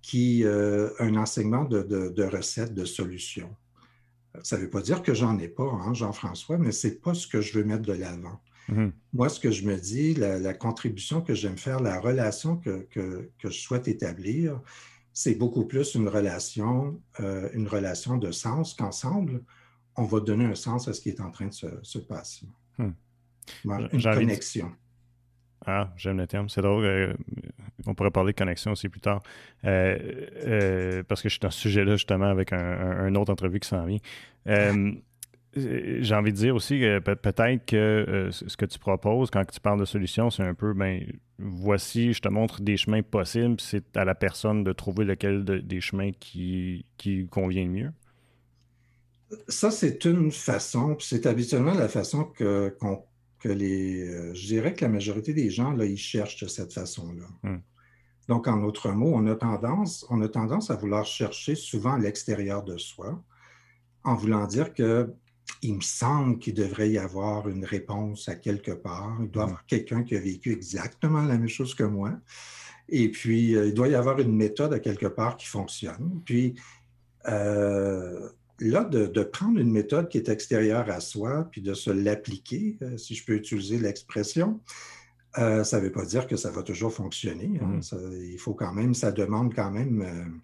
[0.02, 3.50] qui, un enseignement de, de, recettes, de solutions.
[4.44, 7.14] Ça ne veut pas dire que j'en ai pas, hein, Jean-François, mais ce n'est pas
[7.14, 8.40] ce que je veux mettre de l'avant.
[8.70, 8.94] Mhm.
[9.14, 12.88] Moi, ce que je me dis, la, contribution que j'aime faire, la relation que,
[13.40, 14.60] je souhaite établir,
[15.14, 19.44] c'est beaucoup plus une relation, euh, une relation de sens qu'ensemble,
[19.96, 22.48] on va donner un sens à ce qui est en train de se, passer.
[22.78, 22.92] Hmm.
[23.64, 24.72] Une connexion.
[25.66, 26.50] Ah, j'aime le terme.
[26.50, 26.86] C'est drôle.
[26.86, 27.14] Euh,
[27.86, 29.22] on pourrait parler de connexion aussi plus tard.
[29.64, 29.98] Euh,
[30.46, 33.86] euh, parce que je suis dans ce sujet-là, justement, avec un, autre entrevue qui s'en
[33.86, 34.00] vient.
[35.58, 39.80] J'ai envie de dire aussi que peut-être que ce que tu proposes quand tu parles
[39.80, 41.02] de solutions, c'est un peu, ben,
[41.40, 45.80] voici, je te montre des chemins possibles, c'est à la personne de trouver lequel des
[45.80, 47.92] chemins qui, qui convient le mieux.
[49.48, 52.26] Ça, c'est une façon, c'est habituellement la façon
[53.46, 54.08] que, les.
[54.08, 57.28] Euh, je dirais que la majorité des gens, là, ils cherchent de cette façon-là.
[57.44, 57.60] Hmm.
[58.28, 62.00] Donc, en d'autres mots, on a, tendance, on a tendance à vouloir chercher souvent à
[62.00, 63.24] l'extérieur de soi,
[64.04, 65.14] en voulant dire que
[65.62, 69.16] il me semble qu'il devrait y avoir une réponse à quelque part.
[69.22, 69.50] Il doit y hmm.
[69.50, 72.14] avoir quelqu'un qui a vécu exactement la même chose que moi.
[72.90, 76.22] Et puis, euh, il doit y avoir une méthode à quelque part qui fonctionne.
[76.26, 76.56] Puis,
[77.28, 78.30] euh,
[78.60, 82.98] là, de, prendre une méthode qui est extérieure à soi, puis de se l'appliquer, euh,
[82.98, 84.62] si je peux utiliser l'expression,
[85.38, 87.60] euh, ça ne veut pas dire que ça va toujours fonctionner.
[87.62, 87.80] Hein.
[87.80, 88.32] Mm-hmm.
[88.32, 90.42] il faut quand même, ça demande quand même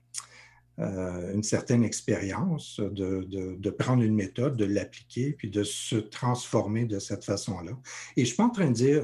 [0.79, 6.97] euh, une certaine expérience de, prendre une méthode, de l'appliquer, puis de se transformer de
[6.97, 7.71] cette façon-là.
[8.17, 9.03] Et je ne suis pas en train de dire,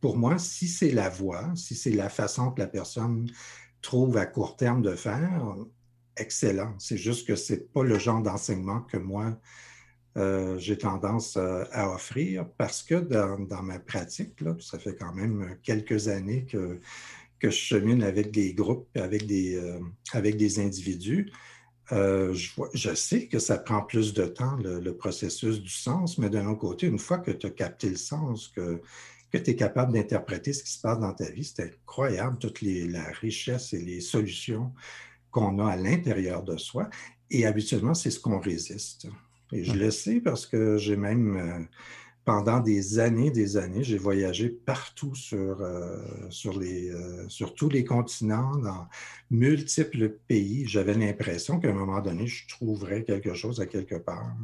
[0.00, 3.28] pour moi, si c'est la voie, si c'est la façon que la personne
[3.82, 5.56] trouve à court terme de faire,
[6.20, 6.74] excellent.
[6.78, 9.36] C'est juste que ce n'est pas le genre d'enseignement que moi,
[10.16, 15.14] euh, j'ai tendance euh, à offrir parce que dans, ma pratique, là, ça fait quand
[15.14, 16.80] même quelques années que,
[17.42, 19.78] je chemine avec des groupes, avec des, euh,
[20.12, 21.32] avec des individus.
[21.90, 26.60] je, sais que ça prend plus de temps, le, processus du sens, mais d'un autre
[26.60, 28.82] côté, une fois que tu as capté le sens, que,
[29.32, 32.60] que tu es capable d'interpréter ce qui se passe dans ta vie, c'est incroyable, toute
[32.60, 34.72] les, la richesse et les solutions
[35.30, 36.88] qu'on a à l'intérieur de soi.
[37.30, 39.06] Et habituellement, c'est ce qu'on résiste.
[39.52, 41.64] Et je le sais parce que j'ai même, euh,
[42.24, 45.98] pendant des années, des années, j'ai voyagé partout sur, euh,
[46.30, 48.88] sur, les, euh, sur tous les continents, dans
[49.30, 50.66] multiples pays.
[50.66, 54.36] J'avais l'impression qu'à un moment donné, je trouverais quelque chose à quelque part.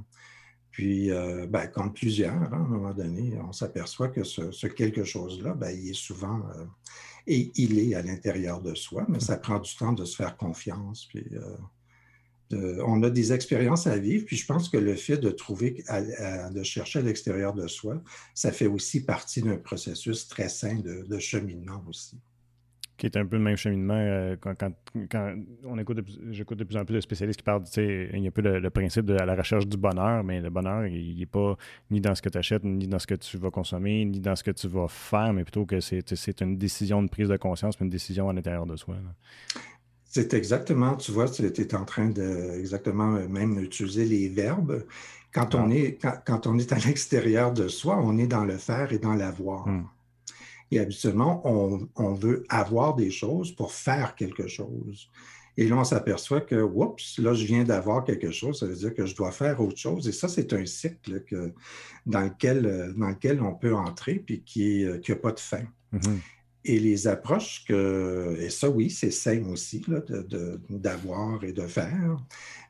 [0.73, 1.09] Puis,
[1.49, 5.71] ben, comme plusieurs, hein, à un moment donné, on s'aperçoit que ce, quelque chose-là, ben,
[5.71, 6.43] il est souvent
[7.27, 10.37] et il est à l'intérieur de soi, mais ça prend du temps de se faire
[10.37, 11.07] confiance.
[11.07, 11.25] Puis,
[12.53, 15.83] euh, on a des expériences à vivre, puis je pense que le fait de trouver,
[16.53, 18.01] de chercher à l'extérieur de soi,
[18.35, 22.17] ça fait aussi partie d'un processus très sain de, cheminement aussi
[22.97, 24.73] qui est un peu le même cheminement euh, quand,
[25.65, 25.99] on écoute,
[26.31, 28.31] j'écoute de plus en plus de spécialistes qui parlent, tu sais, il y a un
[28.31, 31.57] peu le, principe de la recherche du bonheur, mais le bonheur, il n'est pas
[31.91, 34.35] ni dans ce que tu achètes, ni dans ce que tu vas consommer, ni dans
[34.35, 37.77] ce que tu vas faire, mais plutôt que c'est une décision de prise de conscience,
[37.81, 38.97] une décision à l'intérieur de soi.
[40.05, 44.85] C'est exactement, tu vois, tu es en train de exactement même utiliser les verbes.
[45.33, 48.93] Quand, on, est, quand, on est à l'extérieur de soi, on est dans le faire
[48.93, 49.69] et dans l'avoir.
[49.69, 49.85] Hmm.
[50.71, 55.11] Et habituellement, on, veut avoir des choses pour faire quelque chose.
[55.57, 58.95] Et là, on s'aperçoit que, oups, là, je viens d'avoir quelque chose, ça veut dire
[58.95, 60.07] que je dois faire autre chose.
[60.07, 61.53] Et ça, c'est un cycle que,
[62.05, 65.65] dans, lequel, dans lequel on peut entrer, puis qui n'a pas de fin.
[65.95, 66.19] Mm-hmm.
[66.69, 69.85] Et les approches que, et ça, oui, c'est sain aussi,
[70.69, 72.19] d'avoir et de faire,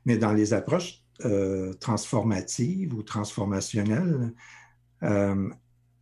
[0.04, 4.34] mais dans les approches euh, transformatives ou transformationnelles,
[5.02, 5.48] euh,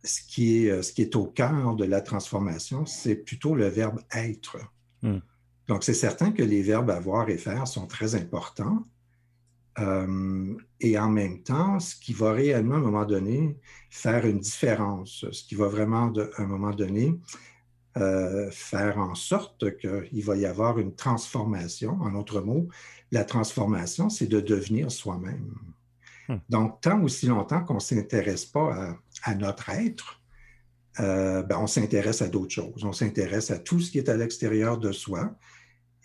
[0.05, 3.67] ce qui, est, euh, ce qui est au cœur de la transformation, c'est plutôt le
[3.67, 4.57] verbe être.
[5.01, 5.19] Hmm.
[5.67, 8.85] Donc, c'est certain que les verbes avoir et faire sont très importants.
[9.79, 13.57] Euh, et en même temps, ce qui va réellement, à un moment donné,
[13.89, 17.19] faire une différence, ce qui va vraiment, à un moment donné,
[17.97, 21.97] euh, faire en sorte qu'il va y avoir une transformation.
[22.01, 22.67] En autre mots,
[23.11, 25.55] la transformation, c'est de devenir soi-même.
[26.27, 26.37] Hmm.
[26.49, 30.21] Donc, tant aussi longtemps qu'on ne s'intéresse pas à, notre être,
[30.99, 32.83] euh, ben, on s'intéresse à d'autres choses.
[32.83, 35.35] On s'intéresse à tout ce qui est à l'extérieur de soi.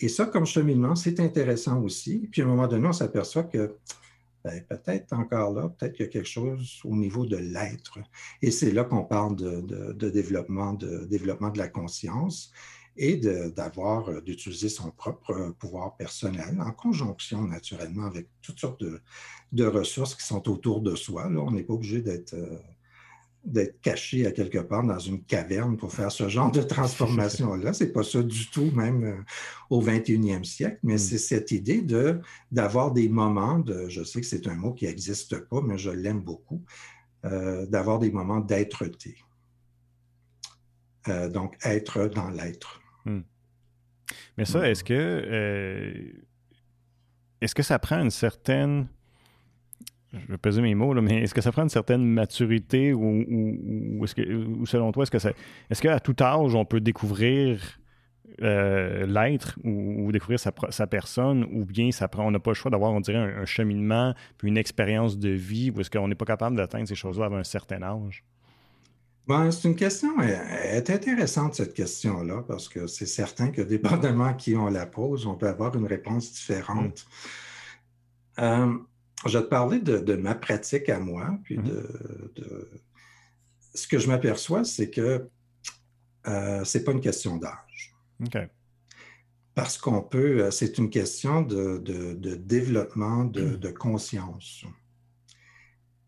[0.00, 2.28] Et ça, comme cheminement, c'est intéressant aussi.
[2.32, 3.76] Puis à un moment donné, on s'aperçoit que
[4.42, 7.98] ben, peut-être encore là, peut-être qu'il y a quelque chose au niveau de l'être.
[8.40, 12.50] Et c'est là qu'on parle de, développement, de développement de la conscience
[13.02, 18.84] et d'avoir, euh, d'utiliser son propre pouvoir personnel en conjonction naturellement avec toutes sortes
[19.52, 21.28] de, ressources qui sont autour de soi.
[21.30, 22.58] Là, on n'est pas obligé d'être, euh,
[23.44, 27.72] d'être caché à quelque part dans une caverne pour faire ce genre de transformation-là.
[27.72, 29.22] C'est pas ça du tout, même euh,
[29.70, 30.98] au 21e siècle, mais hmm.
[30.98, 32.20] c'est cette idée de,
[32.52, 35.90] d'avoir des moments de, je sais que c'est un mot qui n'existe pas, mais je
[35.90, 36.62] l'aime beaucoup,
[37.24, 39.16] euh, d'avoir des moments d'être-té.
[41.08, 42.79] Euh, donc, être dans l'être.
[43.04, 43.20] Hmm.
[44.36, 46.12] Mais ça, est-ce que,
[47.40, 48.88] est-ce que ça prend une certaine
[50.12, 54.14] je vais peser mes mots, mais est-ce que ça prend une certaine maturité ou, est-ce
[54.14, 55.30] que, selon toi, est-ce que ça,
[55.70, 57.78] est-ce qu'à tout âge, on peut découvrir
[58.42, 62.70] euh, l'être ou, découvrir sa, personne ou bien ça prend, on n'a pas le choix
[62.70, 66.24] d'avoir, on dirait, un, cheminement puis une expérience de vie ou est-ce qu'on n'est pas
[66.24, 68.24] capable d'atteindre ces choses-là à un certain âge?
[69.30, 74.34] Bon, c'est une question, elle est intéressante cette question-là parce que c'est certain que dépendamment
[74.34, 77.06] qui on la pose, on peut avoir une réponse différente.
[78.36, 78.42] Mmh.
[78.42, 78.74] Euh,
[79.26, 82.70] je vais te parler de, ma pratique à moi, puis mmh de,
[83.72, 85.28] ce que je m'aperçois, c'est que
[86.26, 87.94] euh, ce n'est pas une question d'âge.
[89.54, 91.78] Parce qu'on peut, euh, c'est une question de,
[92.34, 93.30] développement mmh.
[93.30, 94.64] de, conscience.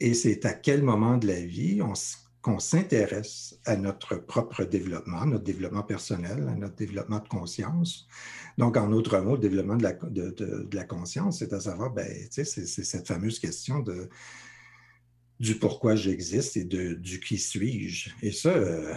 [0.01, 1.95] Et c'est à quel moment de la vie on,
[2.43, 8.09] qu'on s'intéresse à notre propre développement, notre développement personnel, à notre développement de conscience.
[8.59, 13.07] Donc, en d'autres mots, le développement de la, conscience, c'est à savoir, ben, c'est cette
[13.07, 14.09] fameuse question de,
[15.39, 18.11] du pourquoi j'existe et de, du qui suis-je.
[18.23, 18.95] Et ça, euh,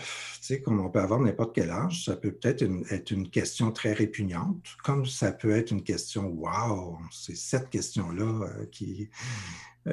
[0.64, 4.76] comme on peut avoir n'importe quel âge, ça peut peut-être être une question très répugnante,
[4.84, 9.10] comme ça peut être une question, wow, c'est cette question-là euh, qui,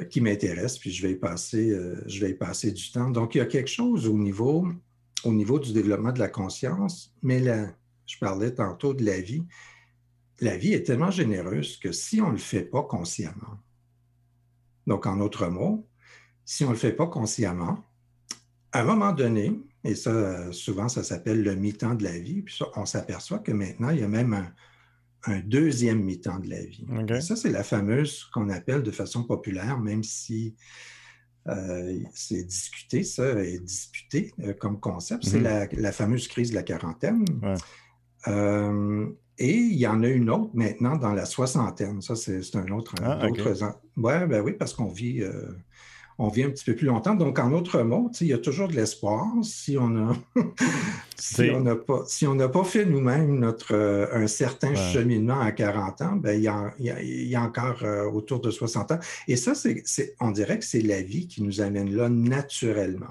[0.09, 3.11] qui m'intéresse, puis je vais, y passer, euh, je vais passer du temps.
[3.11, 4.67] Donc, il y a quelque chose au niveau,
[5.23, 7.71] au niveau du développement de la conscience, mais là,
[8.05, 9.43] je parlais tantôt de la vie.
[10.41, 13.59] La vie est tellement généreuse que si on ne le fait pas consciemment,
[14.87, 15.87] donc en d'autres mots,
[16.43, 17.83] si on ne le fait pas consciemment,
[18.71, 22.57] à un moment donné, et ça, souvent, ça s'appelle le mi-temps de la vie, puis
[22.75, 24.51] on s'aperçoit que maintenant, il y a même un,
[25.25, 26.85] un deuxième mi-temps de la vie.
[27.21, 30.55] Ça, c'est la fameuse qu'on appelle de façon populaire, même si
[31.49, 35.67] euh, c'est discuté, ça, et disputé euh, comme concept, c'est mhm.
[35.73, 37.25] la, fameuse crise de la quarantaine.
[38.27, 39.07] Euh,
[39.37, 42.01] et il y en a une autre maintenant dans la soixantaine.
[42.01, 42.95] Ça, c'est un autre.
[43.01, 43.27] Ah,
[43.97, 45.23] ouais, ben oui, parce qu'on vit
[46.19, 47.15] on vit un petit peu plus longtemps.
[47.15, 50.15] Donc, en d'autres mots, il y a toujours de l'espoir si on a
[51.17, 55.39] si on n'a pas si on n'a pas fait nous-mêmes notre euh, un certain cheminement
[55.39, 58.91] à 40 ans, ben, il, y a, il, y a, encore euh, autour de 60
[58.91, 58.99] ans.
[59.27, 63.07] Et ça, c'est on dirait que c'est la vie qui nous amène là naturellement.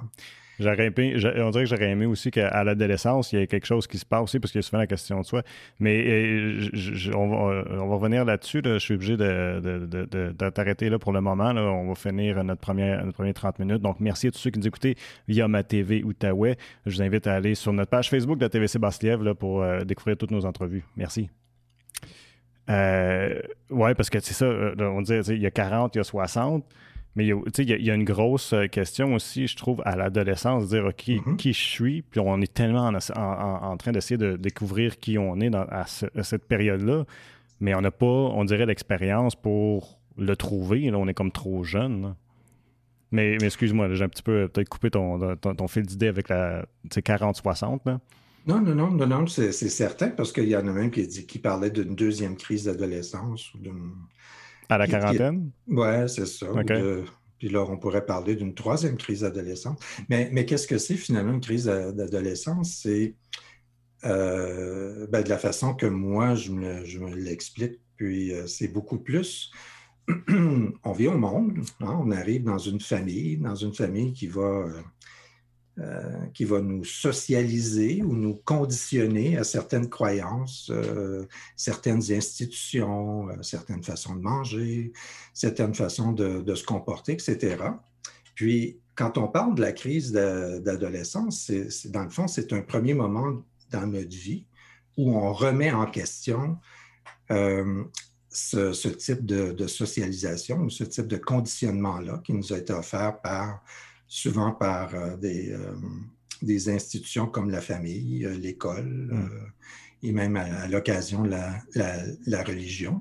[0.67, 4.07] On dirait que j'aurais aimé aussi qu'à l'adolescence, il y ait quelque chose qui se
[4.07, 5.43] passe aussi, parce qu'il y a souvent la question de soi.
[5.81, 6.71] Mais euh,
[7.15, 8.63] on, va, revenir là-dessus.
[8.65, 11.51] Je suis obligé de, t'arrêter là pour le moment.
[11.51, 13.83] On va finir notre première, notre première 30 minutes.
[13.83, 14.97] Donc, merci à tous ceux qui nous écoutent
[15.29, 16.57] via ma TV Outaouais.
[16.87, 19.81] Je vous invite à aller sur notre page Facebook de la TVC Bastiev pour euh,
[19.81, 20.85] découvrir toutes nos entrevues.
[20.97, 21.29] Merci.
[22.71, 26.05] Euh, oui, parce que c'est ça, on dit il y a 40, il y a
[26.05, 26.65] 60.
[27.15, 31.09] Mais il y, a, une grosse euh, question aussi, je trouve, à l'adolescence, dire OK,
[31.09, 31.37] mm-hmm.
[31.37, 35.51] qui je suis, puis on est tellement en, train d'essayer de découvrir qui on est
[35.51, 37.05] dans, à, cette période-là,
[37.61, 40.91] mais on n'a pas, on dirait, l'expérience pour le trouver.
[40.91, 42.15] Là, on est comme trop jeune.
[43.11, 47.99] Mais, excuse-moi, j'ai un petit peu peut-être coupé ton, ton, fil d'idée avec la 40-60.
[48.47, 51.39] Non, non, non, non, non, c'est certain, parce qu'il y en a même qui, qui
[51.39, 53.93] parlait d'une deuxième crise d'adolescence ou d'une
[54.69, 55.51] à la quarantaine?
[55.69, 56.47] Oui, c'est ça.
[57.39, 59.79] puis là, on pourrait parler d'une troisième crise d'adolescence.
[60.09, 62.81] Mais, mais qu'est-ce que c'est finalement une crise d'adolescence?
[62.83, 63.15] C'est
[64.05, 69.51] euh, ben, de la façon que moi, je me, l'explique, puis euh, c'est beaucoup plus.
[70.29, 74.67] on vit au monde, hein, on arrive dans une famille, dans une famille qui va
[75.79, 81.25] euh, qui va nous socialiser ou nous conditionner à certaines croyances, euh,
[81.57, 84.93] certaines institutions, euh, certaines façons de manger,
[85.33, 87.57] certaines façons de, se comporter, etc.
[88.35, 91.51] Puis, quand on parle de la crise d'adolescence,
[91.87, 94.45] dans le fond, c'est un premier moment dans notre vie
[94.99, 96.59] où on remet en question
[97.31, 103.23] ce, type de, de, socialisation ou ce type de conditionnement-là qui nous a été offert
[103.23, 103.65] par
[104.13, 105.73] souvent par euh, des, euh,
[106.43, 109.29] des, institutions comme la famille, euh, l'école mm.
[110.03, 113.01] et même à, l'occasion la, la, religion.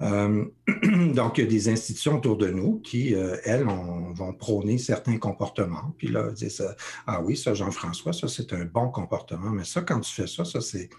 [0.00, 5.94] donc, il y a des institutions autour de nous qui, elles, vont prôner certains comportements.
[5.96, 6.66] Puis là, disent
[7.06, 9.50] Ah oui, ça, Jean-François, ça, c'est un bon comportement.
[9.50, 10.90] Mais ça, quand tu fais ça, ça, c'est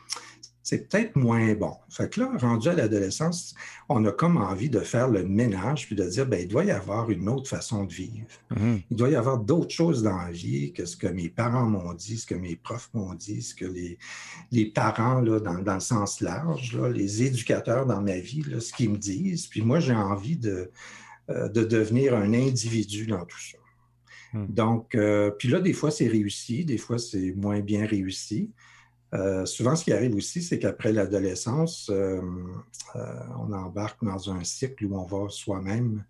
[0.66, 1.76] c'est peut-être moins bon.
[1.90, 3.54] Fait que là, rendu à l'adolescence,
[3.88, 6.72] on a comme envie de faire le ménage puis de dire, ben, il doit y
[6.72, 8.26] avoir une autre façon de vivre.
[8.50, 8.82] Mhm.
[8.90, 11.94] Il doit y avoir d'autres choses dans la vie que ce que mes parents m'ont
[11.94, 14.00] dit, ce que mes profs m'ont dit, ce que les,
[14.52, 18.60] les parents, là, dans, dans le sens large, là, les éducateurs dans ma vie, là,
[18.60, 19.46] ce qu'ils me disent.
[19.46, 20.72] Puis moi, j'ai envie de,
[21.30, 23.60] euh, de devenir un individu dans tout ça.
[24.34, 24.48] Hmm.
[24.50, 28.50] Donc, euh, puis là, des fois, c'est réussi, des fois, c'est moins bien réussi.
[29.14, 32.22] Euh, souvent, ce qui arrive aussi, c'est qu'après l'adolescence, euh,
[32.96, 36.04] euh, on embarque dans un cycle où on va soi-même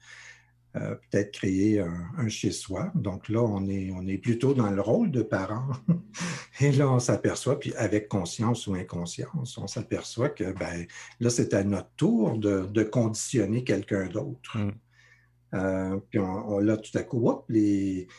[0.74, 2.92] peut-être créer un, un chez-soi.
[2.96, 5.70] Donc là, on est, on est plutôt dans le rôle de parent.
[6.60, 10.86] Et là, on s'aperçoit, puis avec conscience ou inconscience, on s'aperçoit que ben,
[11.22, 14.58] là, c'est à notre tour de, de conditionner quelqu'un d'autre.
[14.58, 16.02] Mm.
[16.10, 18.10] Puis on, on- là, tout à coup, hop, les,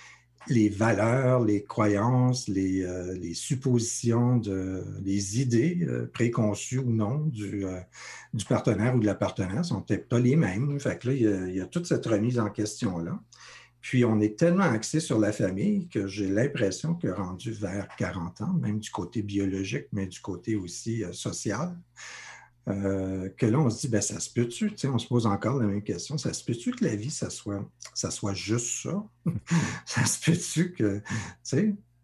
[0.49, 7.19] les valeurs, les croyances, les, euh, les suppositions, de, les idées euh, préconçues ou non
[7.27, 7.81] du, euh,
[8.33, 10.79] du partenaire ou de la partenaire sont peut-être pas les mêmes.
[10.81, 13.19] Fait que là, il y a, il y a toute cette remise en question-là.
[13.87, 18.41] Puis on est tellement axé sur la famille que j'ai l'impression que rendu vers 40
[18.41, 21.73] ans, même du côté biologique, mais du côté aussi euh, social,
[22.69, 24.73] euh, que là, on se dit, ben, ça se peut-tu?
[24.85, 26.19] On se pose encore la même question.
[26.19, 29.05] Ça se peut-tu que la vie, ça soit, ça soit juste ça?
[29.87, 31.01] ça se peut-tu que,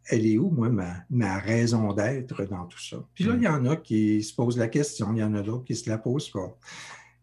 [0.06, 3.04] elle est où, moi, ma, ma raison d'être dans tout ça?
[3.14, 5.42] Puis là, il y en a qui se posent la question, il y en a
[5.42, 6.56] d'autres qui ne se la posent pas.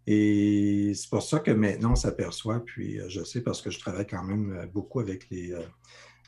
[0.08, 3.80] Et c'est pour ça que maintenant, on s'aperçoit, puis euh, je sais parce que je
[3.80, 5.54] travaille quand même euh, beaucoup avec les,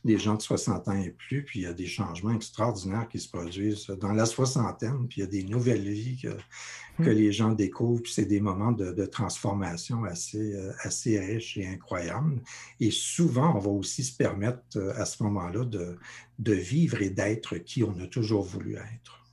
[0.04, 3.20] les gens de 60 ans et plus, puis il y a des changements extraordinaires qui
[3.20, 7.14] se produisent dans la soixantaine, puis il y a des nouvelles vies que, que Hmm.
[7.14, 11.68] les gens découvrent, puis c'est des moments de, de transformation assez, euh, assez riches et
[11.68, 12.42] incroyables.
[12.80, 15.98] Et souvent, on va aussi se permettre euh, à ce moment-là de,
[16.40, 19.26] de vivre et d'être qui on a toujours voulu être.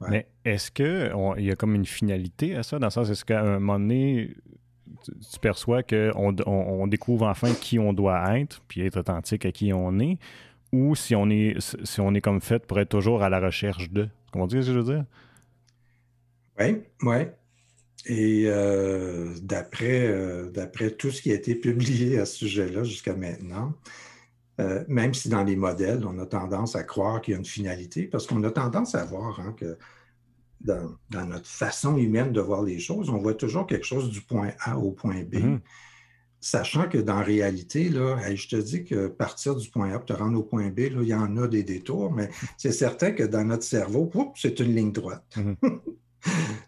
[0.00, 0.08] Ouais.
[0.10, 2.78] Mais est-ce qu'il y a comme une finalité à ça?
[2.78, 4.36] Dans le sens, est-ce qu'à un moment donné,
[5.04, 9.52] tu, perçois qu'on on, on découvre enfin qui on doit être, puis être authentique à
[9.52, 10.18] qui on est,
[10.72, 13.90] ou si on est, si on est comme fait pour être toujours à la recherche
[13.90, 14.08] de.
[14.32, 15.04] Comment dire ce que je veux dire?
[16.60, 17.16] Oui, oui.
[18.06, 23.14] Et euh, d'après euh, d'après tout ce qui a été publié à ce sujet-là jusqu'à
[23.14, 23.74] maintenant,
[24.60, 27.44] euh, même si dans les modèles, on a tendance à croire qu'il y a une
[27.44, 29.76] finalité, parce qu'on a tendance à voir hein, que
[30.60, 34.20] dans, dans, notre façon humaine de voir les choses, on voit toujours quelque chose du
[34.20, 35.60] point A au point B, Mhm.
[36.40, 40.12] sachant que dans réalité, là, je te dis que partir du point A pour te
[40.12, 43.22] rendre au point B, là, il y en a des détours, mais c'est certain que
[43.22, 45.36] dans notre cerveau, c'est une ligne droite.
[45.36, 45.56] Mhm.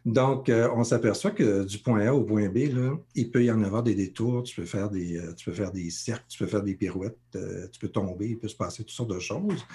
[0.07, 3.51] Donc, euh, on s'aperçoit que du point A au point B, là, il peut y
[3.51, 6.39] en avoir des détours, tu peux faire des, euh, tu peux faire des cercles, tu
[6.39, 9.19] peux faire des pirouettes, euh, tu peux tomber, il peut se passer toutes sortes de
[9.19, 9.67] choses.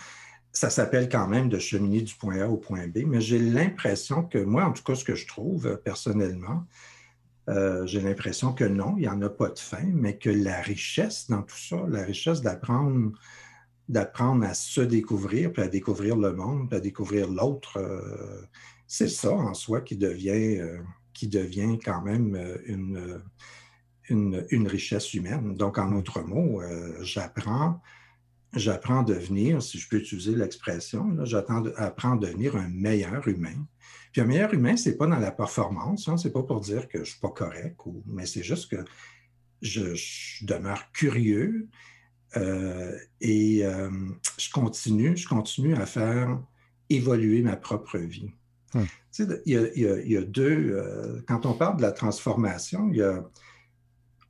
[0.56, 4.24] Ça s'appelle quand même de cheminer du point A au point B, mais j'ai l'impression
[4.24, 6.66] que moi, en tout cas, ce que je trouve euh, personnellement,
[7.50, 10.62] euh, j'ai l'impression que non, il n'y en a pas de fin, mais que la
[10.62, 13.12] richesse dans tout ça, la richesse d'apprendre
[13.88, 18.42] d'apprendre à se découvrir, puis à découvrir le monde, puis à découvrir l'autre, euh,
[18.88, 20.80] c'est ça en soi qui devient, euh,
[21.14, 23.22] qui devient quand même une,
[24.10, 25.56] une, une, richesse humaine.
[25.56, 27.80] Donc, en d'autres mots, euh, j'apprends,
[28.56, 33.66] j'apprends à devenir, si je peux utiliser l'expression, j'apprends à devenir un meilleur humain.
[34.12, 37.00] Puis un meilleur humain, c'est pas dans la performance, hein, c'est pas pour dire que
[37.00, 38.84] je suis pas correct, ou, mais c'est juste que
[39.62, 41.68] je, je demeure curieux
[42.38, 43.90] euh, et euh,
[44.38, 46.40] je continue, je continue à faire
[46.90, 48.32] évoluer ma propre vie.
[48.74, 48.84] Hmm.
[48.84, 50.72] Tu sais, il y, a, il, y a, il y a, deux.
[50.72, 53.24] Euh, quand on parle de la transformation, il y a,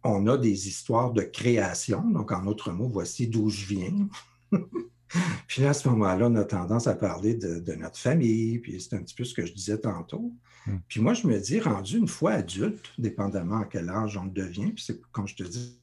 [0.05, 2.09] on a des histoires de création.
[2.11, 4.07] Donc, en d'autres mots, voici d'où je viens.
[5.47, 8.59] puis là, à ce moment-là, on a tendance à parler de, de notre famille.
[8.59, 10.31] Puis c'est un petit peu ce que je disais tantôt.
[10.67, 10.77] Hmm.
[10.87, 14.71] Puis moi, je me dis, rendu une fois adulte, dépendamment à quel âge on devient,
[14.71, 15.81] puis c'est comme je te dis,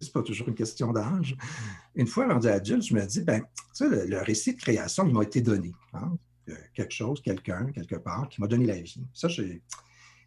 [0.00, 1.36] c'est pas toujours une question d'âge.
[1.94, 5.06] Une fois rendu adulte, je me dis, ben, tu sais, le, le, récit de création,
[5.06, 5.72] il m'a été donné.
[5.92, 6.16] Hein?
[6.74, 9.04] Quelque chose, quelqu'un, quelque part, qui m'a donné la vie.
[9.12, 9.62] Ça, j'ai.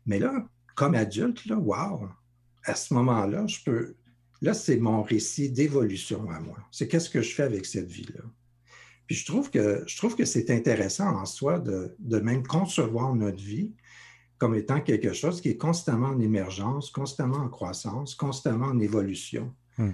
[0.06, 2.08] Mais là, comme adulte, là, wow,
[2.66, 3.96] à ce moment-là, je peux.
[4.42, 6.58] Là, c'est mon récit d'évolution à moi.
[6.72, 8.24] C'est qu'est-ce que je fais avec cette vie-là?
[9.08, 13.16] Puis je trouve que je trouve que c'est intéressant en soi de, de même concevoir
[13.16, 13.74] notre vie
[14.38, 19.54] comme étant quelque chose qui est constamment en émergence, constamment en croissance, constamment en évolution.
[19.78, 19.92] Hmm.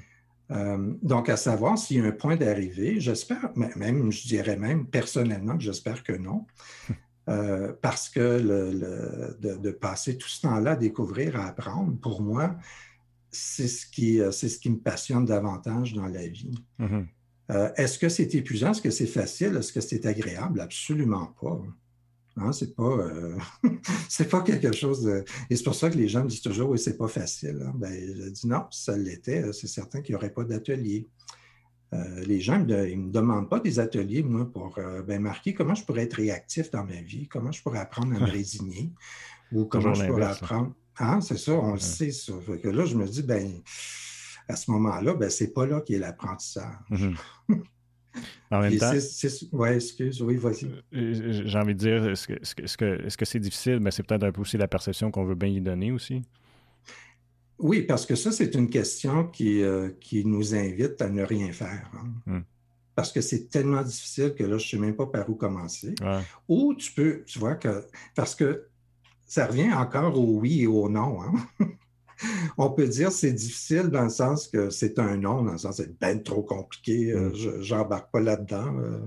[0.51, 4.87] Euh, donc, à savoir s'il y a un point d'arrivée, j'espère, même, je dirais même
[4.87, 6.47] personnellement que j'espère que non,
[7.30, 11.97] euh, parce que le, le, de, de, passer tout ce temps-là à découvrir, à apprendre,
[11.99, 12.55] pour moi,
[13.32, 16.59] c'est ce qui, c'est ce qui me passionne davantage dans la vie.
[16.80, 17.05] Mm -hmm.
[17.51, 18.71] Euh, est-ce que c'est épuisant?
[18.71, 19.55] Est-ce que c'est facile?
[19.57, 20.61] Est-ce que c'est agréable?
[20.61, 21.61] Absolument pas.
[22.38, 23.38] Hein, c'est pas, euh,
[24.09, 25.25] c'est pas quelque chose de.
[25.49, 27.59] Et c'est pour ça que les gens me disent toujours, oui, c'est pas facile.
[27.65, 27.73] Hein.
[27.75, 31.07] Ben, je dis non, ça l'était, c'est certain qu'il n'y aurait pas d'atelier.
[31.93, 35.73] Euh, les gens ne me demandent pas des ateliers, moi, pour euh, ben, marquer comment
[35.73, 38.91] je pourrais être réactif dans ma vie, comment je pourrais apprendre à me résigner,
[39.51, 40.73] ou comment je pourrais apprendre.
[40.97, 42.33] Ah, c'est ça, on le sait, ça.
[42.61, 43.61] que là, je me dis, ben,
[44.47, 46.75] à ce moment-là, ben, c'est pas là qu'est l'apprentissage.
[46.91, 47.15] Mm-hmm.
[48.51, 48.91] En même temps.
[49.51, 50.65] Oui, excuse, oui, vas-y.
[50.95, 54.57] Euh, j'ai envie de dire, est-ce que c'est difficile, mais c'est peut-être un peu aussi
[54.57, 56.23] la perception qu'on veut bien y donner aussi?
[57.60, 61.51] Oui, parce que ça, c'est une question qui, euh, qui nous invite à ne rien
[61.51, 61.91] faire.
[61.93, 62.07] Hein.
[62.26, 62.41] Hmm.
[62.95, 65.95] Parce que c'est tellement difficile que là, je ne sais même pas par où commencer.
[66.47, 67.86] Ou tu peux, tu vois que,
[68.16, 68.68] parce que
[69.26, 71.22] ça revient encore au oui et au non.
[71.22, 71.34] Hein.
[72.57, 75.78] On peut dire c'est difficile dans le sens que c'est un non, dans le sens
[75.78, 77.12] que c'est bien trop compliqué.
[77.12, 77.62] Euh, hmm.
[77.62, 78.78] je n'embarque pas là-dedans.
[78.80, 78.99] Euh,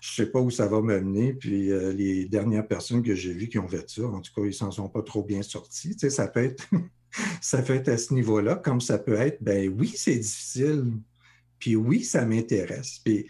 [0.00, 1.34] je ne sais pas où ça va me mener.
[1.34, 4.54] Puis les dernières personnes que j'ai vues qui ont fait ça, en tout cas, ils
[4.54, 5.94] s'en sont pas trop bien sortis.
[5.94, 6.64] Tu sais, ça peut être
[7.40, 10.84] ça peut être à ce niveau-là, comme ça peut être, ben oui, c'est difficile,
[11.58, 13.00] puis oui, ça m'intéresse.
[13.04, 13.26] Puis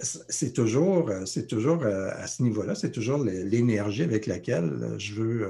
[0.00, 5.42] c'est toujours, c'est toujours euh, à ce niveau-là, c'est toujours l'énergie avec laquelle je veux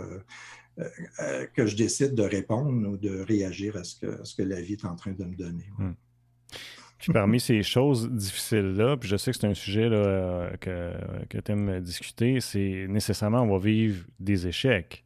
[0.78, 0.88] euh,
[1.20, 4.60] euh, que je décide de répondre ou de réagir à ce que, ce que la
[4.60, 5.66] vie est en train de me donner.
[5.78, 5.92] Hmm.
[6.98, 9.88] Puis parmi ces choses difficiles-là, puis je sais que c'est un sujet
[10.60, 10.92] que,
[11.28, 15.04] que tu aimes discuter, c'est nécessairement on va vivre des échecs.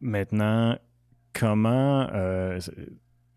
[0.00, 0.78] Maintenant,
[1.32, 2.08] comment.
[2.12, 2.60] Euh,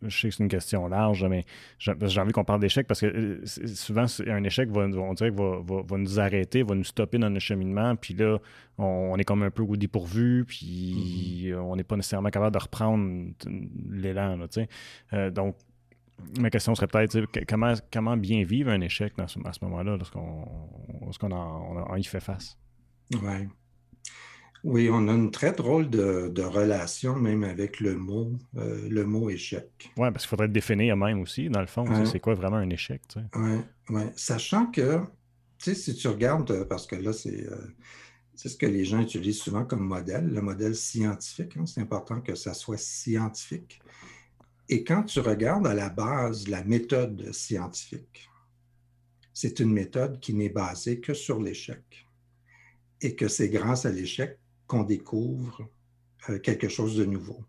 [0.03, 1.45] je sais que c'est une question large, mais
[1.77, 5.97] j'ai envie qu'on parle d'échec parce que euh, souvent, un échec, va, on dirait va,
[5.97, 7.95] nous arrêter, va nous stopper dans notre cheminement.
[7.95, 8.39] Puis là,
[8.77, 11.55] on, est comme un peu au dépourvu, puis mm-hmm.
[11.55, 13.33] on n'est pas nécessairement capable de reprendre
[13.91, 14.39] l'élan.
[15.13, 15.55] Euh, donc,
[16.39, 20.45] ma question serait peut-être comment, comment bien vivre un échec à ce moment-là lorsqu'on
[21.01, 22.57] lorsqu'on y fait face?
[23.13, 23.47] Oui.
[24.63, 29.29] Oui, on a une très drôle de, relation même avec le mot, euh, le mot
[29.29, 29.91] échec.
[29.97, 32.05] Oui, parce qu'il faudrait le définir même aussi, dans le fond.
[32.05, 33.01] C'est quoi vraiment un échec?
[33.35, 33.59] Oui,
[33.89, 34.11] ouais.
[34.15, 34.99] sachant que,
[35.57, 37.67] tu sais, si tu regardes, euh, parce que là, euh,
[38.35, 41.57] c'est ce que les gens utilisent souvent comme modèle, le modèle scientifique.
[41.57, 43.81] Hein, c'est important que ça soit scientifique.
[44.69, 48.29] Et quand tu regardes à la base la méthode scientifique,
[49.33, 52.07] c'est une méthode qui n'est basée que sur l'échec.
[53.01, 54.37] Et que c'est grâce à l'échec
[54.71, 55.69] qu'on découvre
[56.29, 57.43] euh, quelque chose de nouveau.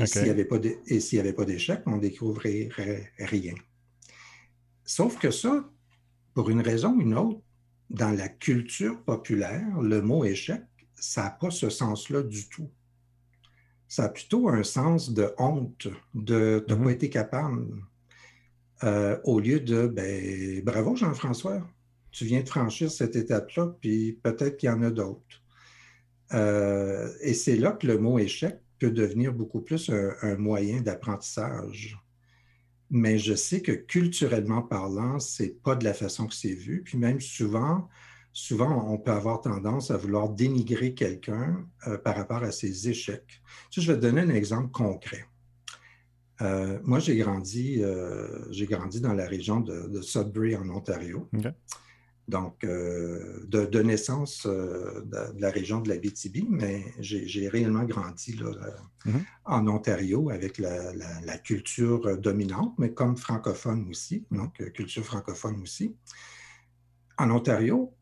[0.00, 0.30] Et s'il n'y
[1.20, 3.54] avait pas d'échec, on ne découvrirait rien.
[4.84, 5.70] Sauf que ça,
[6.34, 7.40] pour une raison ou une autre,
[7.90, 10.62] dans la culture populaire, le mot échec,
[10.96, 12.70] ça n'a pas ce sens-là du tout.
[13.86, 16.92] Ça a plutôt un sens de honte, de ne pas mm-hmm.
[16.92, 17.68] été capable.
[18.82, 21.64] Euh, au lieu de ben, bravo Jean-François,
[22.10, 25.41] tu viens de franchir cette étape-là, puis peut-être qu'il y en a d'autres.
[26.34, 31.98] Euh, et c'est là que le mot échec peut devenir beaucoup plus un, moyen d'apprentissage.
[32.90, 36.82] Mais je sais que culturellement parlant, c'est pas de la façon que c'est vu.
[36.82, 37.88] Puis même souvent,
[38.32, 43.42] souvent, on peut avoir tendance à vouloir dénigrer quelqu'un euh, par rapport à ses échecs.
[43.70, 45.26] je vais te donner un exemple concret.
[46.40, 47.82] Euh, moi, j'ai grandi,
[48.50, 51.28] j'ai grandi dans la région de, Sudbury, en Ontario
[52.32, 58.32] donc euh, de, naissance euh, de, la région de la BTB, mais j'ai réellement grandi
[58.32, 58.50] là,
[59.06, 59.24] mm-hmm.
[59.44, 65.94] en Ontario avec la, culture dominante, mais comme francophone aussi, donc euh, culture francophone aussi.
[67.18, 67.92] En Ontario,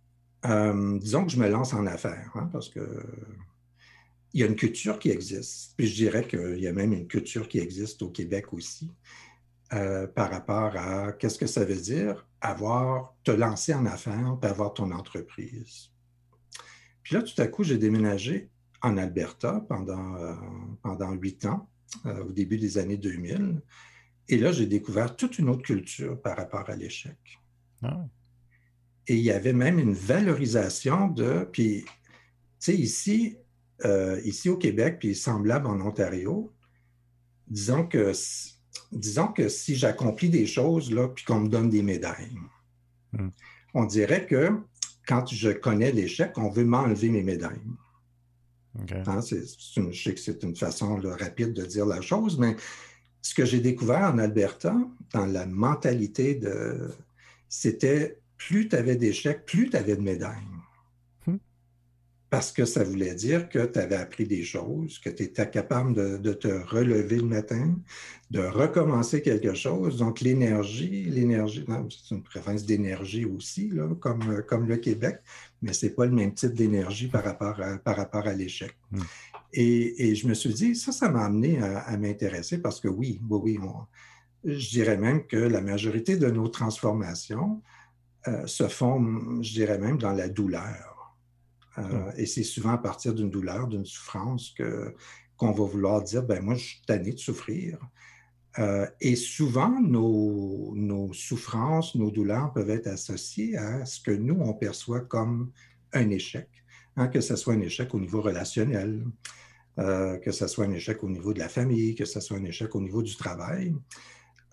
[0.44, 2.80] disons que je me lance en affaires, hein, parce que
[4.32, 5.74] il y a une culture qui existe.
[5.76, 8.88] Puis je dirais qu'il y a même une culture qui existe au Québec aussi.
[9.72, 14.50] Euh, par rapport à qu'est-ce que ça veut dire avoir, te lancer en affaires, puis
[14.50, 15.90] avoir ton entreprise.
[17.02, 18.50] Puis là, tout à coup, j'ai déménagé
[18.82, 20.34] en Alberta pendant, euh,
[20.82, 21.68] pendant huit ans,
[22.06, 23.60] euh, au début des années 2000.
[24.28, 27.18] Et là, j'ai découvert toute une autre culture par rapport à l'échec.
[27.82, 28.06] Ah.
[29.06, 31.48] Et il y avait même une valorisation de.
[31.50, 31.90] Puis, tu
[32.58, 33.36] sais, ici,
[34.24, 36.54] ici au Québec, puis semblable en Ontario,
[37.48, 38.12] disons que
[38.92, 42.36] disons que si j'accomplis des choses, là, puis qu'on me donne des médailles,
[43.12, 43.28] hmm.
[43.74, 44.50] on dirait que
[45.06, 47.60] quand je connais l'échec, on veut m'enlever mes médailles.
[49.06, 52.56] Hein, je sais que c'est une façon rapide de dire la chose, mais
[53.22, 54.76] ce que j'ai découvert en Alberta,
[55.12, 56.90] dans la mentalité de.
[57.48, 60.38] C'était plus tu avais d'échecs, plus tu avais de médailles.
[62.30, 66.20] Parce que ça voulait dire que tu avais appris des choses, que tu étais capable
[66.22, 67.74] de, te relever le matin,
[68.30, 69.98] de recommencer quelque chose.
[69.98, 75.20] Donc, l'énergie, l'énergie, c'est une préférence d'énergie aussi, là, comme, comme le Québec,
[75.60, 78.76] mais ce n'est pas le même type d'énergie par rapport à, par rapport à l'échec.
[78.92, 79.00] Hmm.
[79.52, 83.58] Et, je me suis dit, ça, ça m'a amené à, m'intéresser parce que oui, oui,
[83.58, 83.68] oui,
[84.44, 87.60] je dirais même que la majorité de nos transformations
[88.28, 90.89] euh, se font, je dirais même, dans la douleur.
[91.78, 94.94] Euh, et c'est souvent à partir d'une douleur, d'une souffrance que,
[95.36, 97.78] qu'on va vouloir dire, ben moi, je suis tanné de souffrir.
[98.58, 104.36] Euh, et souvent, nos, nos, souffrances, nos douleurs peuvent être associées à ce que nous,
[104.40, 105.52] on perçoit comme
[105.92, 106.48] un échec,
[106.96, 109.04] hein, que ce soit un échec au niveau relationnel,
[109.78, 112.44] euh, que ce soit un échec au niveau de la famille, que ce soit un
[112.44, 113.74] échec au niveau du travail.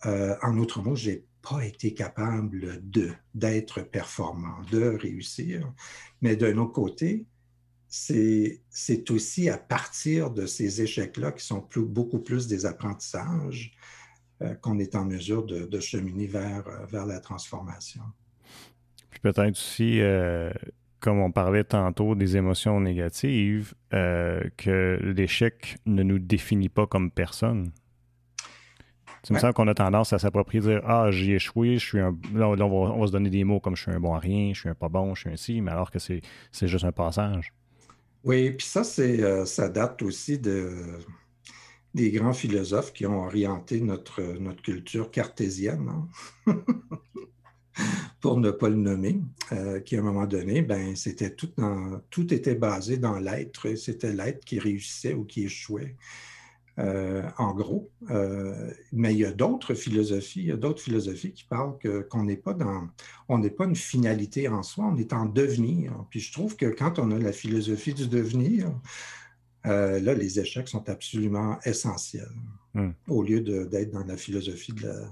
[0.05, 5.71] en autre mot, j'ai pas été capable de, d'être performant, de réussir.
[6.21, 7.25] Mais d'un autre côté,
[7.87, 8.59] c'est,
[9.09, 13.73] aussi à partir de ces échecs-là qui sont beaucoup plus des apprentissages
[14.41, 18.03] euh, qu'on est en mesure de, de cheminer vers, euh, vers la transformation.
[19.09, 20.51] Puis peut-être aussi, euh,
[20.99, 27.71] comme on parlait tantôt des émotions négatives, que l'échec ne nous définit pas comme personne.
[29.23, 32.17] C'est me semble qu'on a tendance à s'approprier, dire Ah, j'ai échoué, je suis un.
[32.33, 34.59] Là, on, va, se donner des mots comme je suis un bon à rien, je
[34.61, 36.21] suis un pas bon, je suis un si, mais alors que c'est
[36.61, 37.53] juste un passage.
[38.23, 40.71] Oui, puis ça, c'est euh, ça date aussi de,
[41.93, 45.89] des grands philosophes qui ont orienté notre, notre culture cartésienne,
[46.47, 46.63] hein.
[48.19, 52.01] pour ne pas le nommer, euh, qui à un moment donné, ben, c'était tout, dans,
[52.09, 55.95] tout était basé dans l'être, c'était l'être qui réussissait ou qui échouait.
[56.79, 57.89] Euh, en gros.
[58.11, 61.75] Euh, mais il y a d'autres philosophies, il y a d'autres philosophies qui parlent
[62.07, 62.87] qu'on n'est pas dans,
[63.29, 66.05] on n'est pas une finalité en soi, on est en devenir.
[66.11, 68.71] Puis je trouve que quand on a la philosophie du devenir,
[69.65, 72.29] euh, là, les échecs sont absolument essentiels.
[72.75, 72.91] Hmm.
[73.07, 75.09] Au lieu d'être dans la philosophie de la,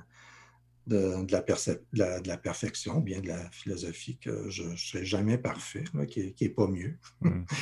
[0.88, 5.84] de, la, de, la, perfection, bien de la philosophie que je ne serai jamais parfait,
[6.10, 6.98] qui n'est pas mieux.
[7.22, 7.44] Mm.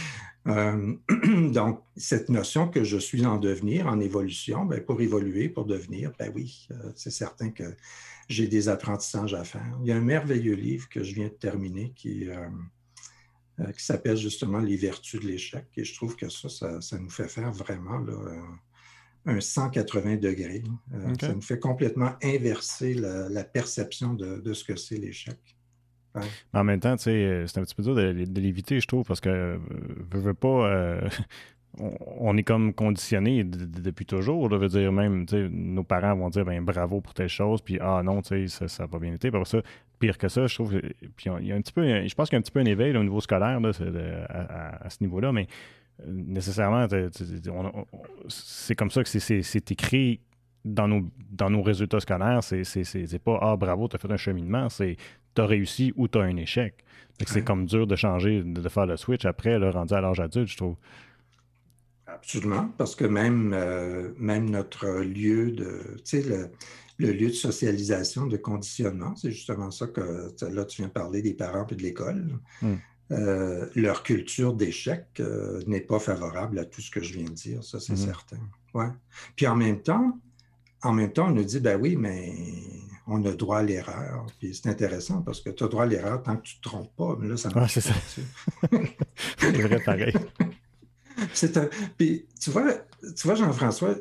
[0.46, 0.94] Euh,
[1.54, 6.12] donc, cette notion que je suis en devenir, en évolution, ben, pour évoluer, pour devenir,
[6.20, 7.64] ben oui, euh, c'est certain que
[8.28, 9.80] j'ai des apprentissages à faire.
[9.80, 14.18] Il y a un merveilleux livre que je viens de terminer qui, euh, qui s'appelle
[14.18, 17.54] justement Les vertus de l'échec, et je trouve que ça, ça, ça nous fait faire
[17.54, 18.18] vraiment là,
[19.26, 20.64] un 180 degrés.
[20.94, 25.38] Euh, ça nous fait complètement inverser la, perception de, ce que c'est l'échec.
[26.54, 29.30] En même temps, euh, c'est un petit peu dur de, l'éviter, je trouve, parce que
[29.30, 29.58] euh,
[30.12, 31.00] veut, pas.
[31.80, 34.50] on, est comme conditionné depuis toujours.
[34.52, 38.02] Je veux dire, même, nos parents vont dire ben, bravo pour telle chose, puis ah
[38.04, 39.32] non, ça n'a pas bien été.
[39.46, 39.62] Ça,
[39.98, 40.80] pire que ça, je trouve.
[41.16, 42.60] Puis il y a un petit peu, je pense qu'il y a un petit peu
[42.60, 43.60] un éveil au niveau scolaire
[44.30, 45.48] à, ce niveau-là, mais
[46.06, 46.88] nécessairement,
[48.28, 50.22] c'est comme ça que c'est écrit
[50.66, 52.44] dans nos, dans nos résultats scolaires.
[52.44, 54.98] C'est pas Ah, bravo, tu as fait un cheminement, c'est
[55.36, 56.84] tu as réussi ou tu as un échec.
[57.26, 60.50] C'est comme dur de changer, de, faire le switch après, le rendu à l'âge adulte,
[60.50, 60.76] je trouve.
[62.06, 66.50] Absolument, parce que même, euh, même notre lieu de, tu sais,
[67.00, 71.22] le, lieu de socialisation, de conditionnement, c'est justement ça que, là, tu viens de parler
[71.22, 72.40] des parents et de l'école.
[72.62, 72.76] Hmm.
[73.12, 77.34] Euh, leur culture d'échec euh, n'est pas favorable à tout ce que je viens de
[77.34, 78.06] dire, ça c'est mhm.
[78.06, 78.40] certain.
[78.74, 78.88] Ouais.
[79.36, 80.18] Puis en même temps,
[80.82, 82.34] en même temps, on nous dit, ben oui, mais
[83.08, 84.26] on a droit à l'erreur.
[84.40, 86.70] Puis c'est intéressant parce que tu as droit à l'erreur tant que tu ne te
[86.70, 87.18] trompes pas.
[87.20, 87.74] Mais là, ça marche.
[87.74, 87.94] c'est ça.
[89.38, 90.14] c'est vrai, pareil.
[91.34, 91.70] c'est un...
[91.98, 93.96] Puis tu vois, tu vois Jean-François,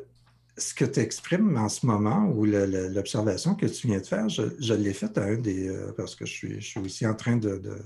[0.57, 4.73] ce que tu exprimes en ce moment ou l'observation que tu viens de faire, je,
[4.73, 5.67] l'ai faite à un des.
[5.67, 7.77] Euh, parce que je suis, je suis aussi en train de de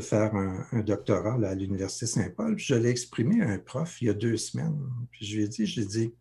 [0.00, 2.58] faire un, doctorat à l'Université Saint-Paul.
[2.58, 4.78] je l'ai exprimé à un prof il y a deux semaines.
[5.10, 6.12] Puis je lui ai dit, j'ai dit,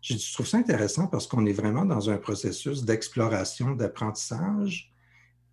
[0.00, 4.92] je trouve ça intéressant parce qu'on est vraiment dans un processus d'exploration, d'apprentissage,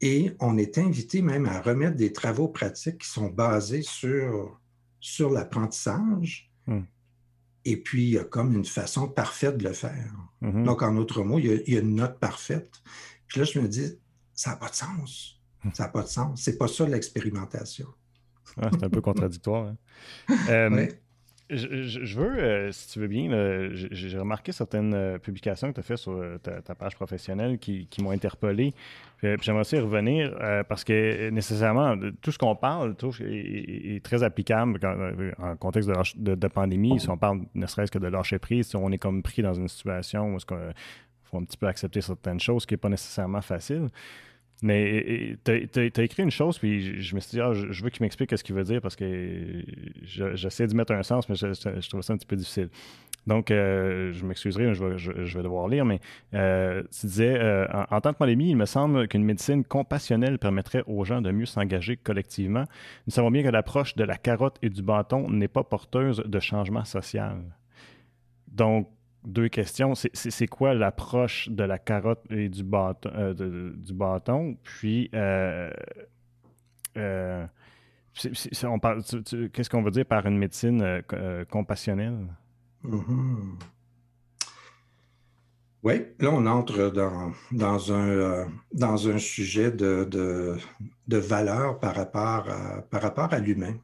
[0.01, 4.59] et on est invité même à remettre des travaux pratiques qui sont basés sur,
[4.99, 6.49] sur l'apprentissage.
[6.67, 6.83] Hmm.
[7.65, 10.13] Et puis, il y a comme une façon parfaite de le faire.
[10.41, 10.63] Mm-hmm.
[10.63, 12.81] Donc, en d'autres mots, il y, a, il y, a, une note parfaite.
[13.27, 13.99] Puis là, je me dis,
[14.33, 15.38] ça n'a pas de sens.
[15.73, 16.41] Ça n'a pas de sens.
[16.41, 17.87] C'est pas ça l'expérimentation.
[18.61, 19.67] Ah, c'est un peu contradictoire.
[19.67, 19.77] Hein.
[20.49, 20.87] Euh,
[21.49, 23.29] je, veux, euh, si tu veux bien,
[23.73, 28.11] j'ai remarqué certaines euh, publications que tu as faites sur ta, page professionnelle qui, m'ont
[28.11, 28.73] interpellé.
[29.21, 30.35] J'aimerais aussi revenir
[30.69, 34.79] parce que nécessairement, tout ce qu'on parle est, très applicable
[35.39, 36.99] en contexte de, pandémie.
[36.99, 39.53] Si on parle ne serait-ce que de lâcher prise, si on est comme pris dans
[39.53, 40.73] une situation où il
[41.23, 43.89] faut un petit peu accepter certaines choses, ce qui n'est pas nécessairement facile.
[44.61, 48.03] Mais tu as, écrit une chose, puis je, me suis dit, ah, je, veux qu'il
[48.03, 49.63] m'explique ce qu'il veut dire parce que
[50.03, 52.69] j'essaie d'y mettre un sens, mais je, je, trouve ça un petit peu difficile.
[53.27, 55.99] Donc, euh, je m'excuserai, je vais, je, devoir lire, mais
[56.33, 60.83] euh, tu disais, euh, en, tant que pandémie, il me semble qu'une médecine compassionnelle permettrait
[60.87, 62.63] aux gens de mieux s'engager collectivement.
[63.07, 66.39] Nous savons bien que l'approche de la carotte et du bâton n'est pas porteuse de
[66.39, 67.37] changement social.
[68.47, 68.89] Donc,
[69.23, 69.93] deux questions.
[69.95, 73.33] C'est quoi l'approche de la carotte et du bâton?
[73.33, 74.57] du bâton?
[74.63, 75.09] Puis,
[78.13, 81.01] qu'est-ce qu'on veut dire par une médecine
[81.49, 82.27] compassionnelle?
[82.83, 83.57] Mhm.
[85.81, 86.89] Oui, là, on entre
[87.51, 93.39] dans, un, euh, dans un sujet de, de, valeur par rapport à, par rapport à
[93.39, 93.75] l'humain.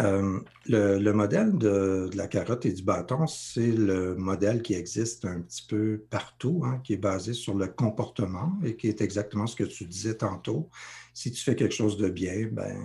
[0.00, 5.40] Euh, le, modèle de, la carotte et du bâton, c'est le modèle qui existe un
[5.42, 9.54] petit peu partout, hein, qui est basé sur le comportement et qui est exactement ce
[9.54, 10.70] que tu disais tantôt.
[11.12, 12.76] Si tu fais quelque chose de bien, ben.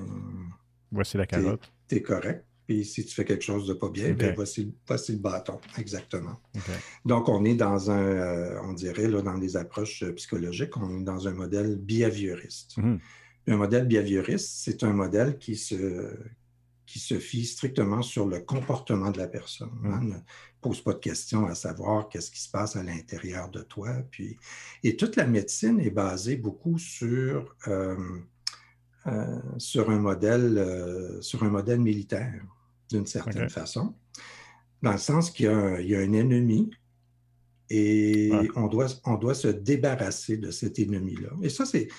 [0.91, 1.72] Voici la carotte.
[1.88, 2.43] Tu es correct.
[2.68, 6.38] Puis si tu fais quelque chose de pas bien, ben voici, voici, le bâton, exactement.
[7.05, 10.99] Donc, on est dans un, euh, on dirait, là, dans des approches euh, psychologiques, on
[10.99, 12.76] est dans un modèle behavioriste.
[12.76, 12.99] Mhm.
[13.47, 16.14] Un modèle behavioriste, c'est un modèle qui se,
[16.88, 19.70] qui se fie strictement sur le comportement de la personne.
[19.84, 20.16] Hein, ne
[20.62, 23.94] pose pas de questions à savoir qu'est-ce qui se passe à l'intérieur de toi.
[24.10, 24.38] Puis...
[24.84, 27.96] Et toute la médecine est basée beaucoup sur, euh,
[29.58, 32.42] sur, un modèle, sur un modèle militaire
[32.90, 33.94] d'une certaine façon,
[34.82, 36.72] dans le sens qu'il y, a un ennemi
[37.70, 41.30] et on, doit, on doit se débarrasser de cet ennemi-là.
[41.42, 41.90] Et ça, c'est.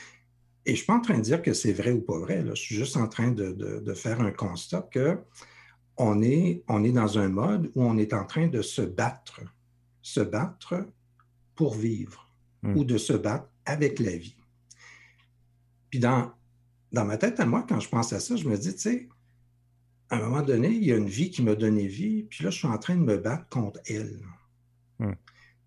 [0.68, 2.42] Et je ne suis pas en train de dire que c'est vrai ou pas vrai.
[2.42, 2.52] Là.
[2.54, 5.18] Je suis juste en train de, faire un constat que
[5.96, 9.40] on est, on est dans un mode où on est en train de se battre,
[10.02, 10.86] se battre
[11.54, 12.30] pour vivre
[12.62, 12.76] hmm.
[12.76, 14.36] ou de se battre avec la vie.
[15.88, 16.32] Puis dans,
[16.92, 19.08] dans ma tête à moi, quand je pense à ça, je me dis, tu sais,
[20.10, 22.50] à un moment donné, il y a une vie qui m'a donné vie, puis là,
[22.50, 24.20] je suis en train de me battre contre elle.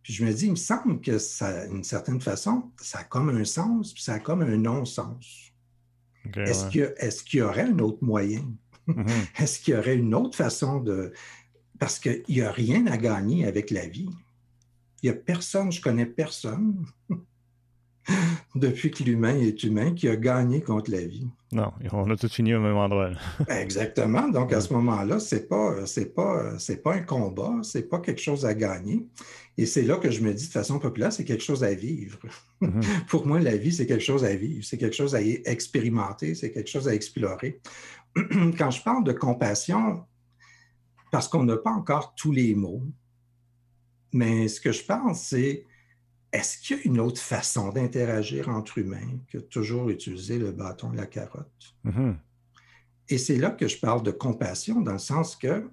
[0.04, 3.30] Puis je me dis, il me semble que ça, d'une certaine façon, ça a comme
[3.30, 5.52] un sens, puis ça a comme un non-sens.
[6.36, 6.66] est-ce,
[7.24, 8.46] qu'il y, aurait un autre moyen?
[8.88, 9.08] Mm-hmm.
[9.42, 11.14] est-ce qu'il y aurait une autre façon de...
[11.80, 14.10] Parce qu'il n'y a rien à gagner avec la vie.
[15.02, 16.86] Il n'y a personne, je connais personne
[18.56, 21.28] depuis que l'humain est humain, qui a gagné contre la vie.
[21.52, 23.12] Non, on a tout fini au même endroit.
[23.50, 24.28] Exactement.
[24.30, 25.76] Donc, à ce moment-là, ce n'est pas,
[26.16, 26.48] pas,
[26.84, 29.06] pas un combat, ce n'est pas quelque chose à gagner.
[29.58, 32.18] Et c'est là que je me dis de façon populaire, c'est quelque chose à vivre.
[32.62, 32.82] Mhm.
[33.10, 36.52] Pour moi, la vie, c'est quelque chose à vivre, c'est quelque chose à expérimenter, c'est
[36.52, 37.60] quelque chose à explorer.
[38.58, 40.04] Quand je parle de compassion,
[41.12, 42.84] parce qu'on n'a pas encore tous les mots,
[44.14, 45.66] mais ce que je pense, c'est
[46.32, 50.94] est-ce qu'il y a une autre façon d'interagir entre humains que toujours utiliser le bâton
[50.94, 51.76] et la carotte?
[51.86, 52.16] Mm-hmm.
[53.10, 55.70] Et c'est là que je parle de compassion, dans le sens que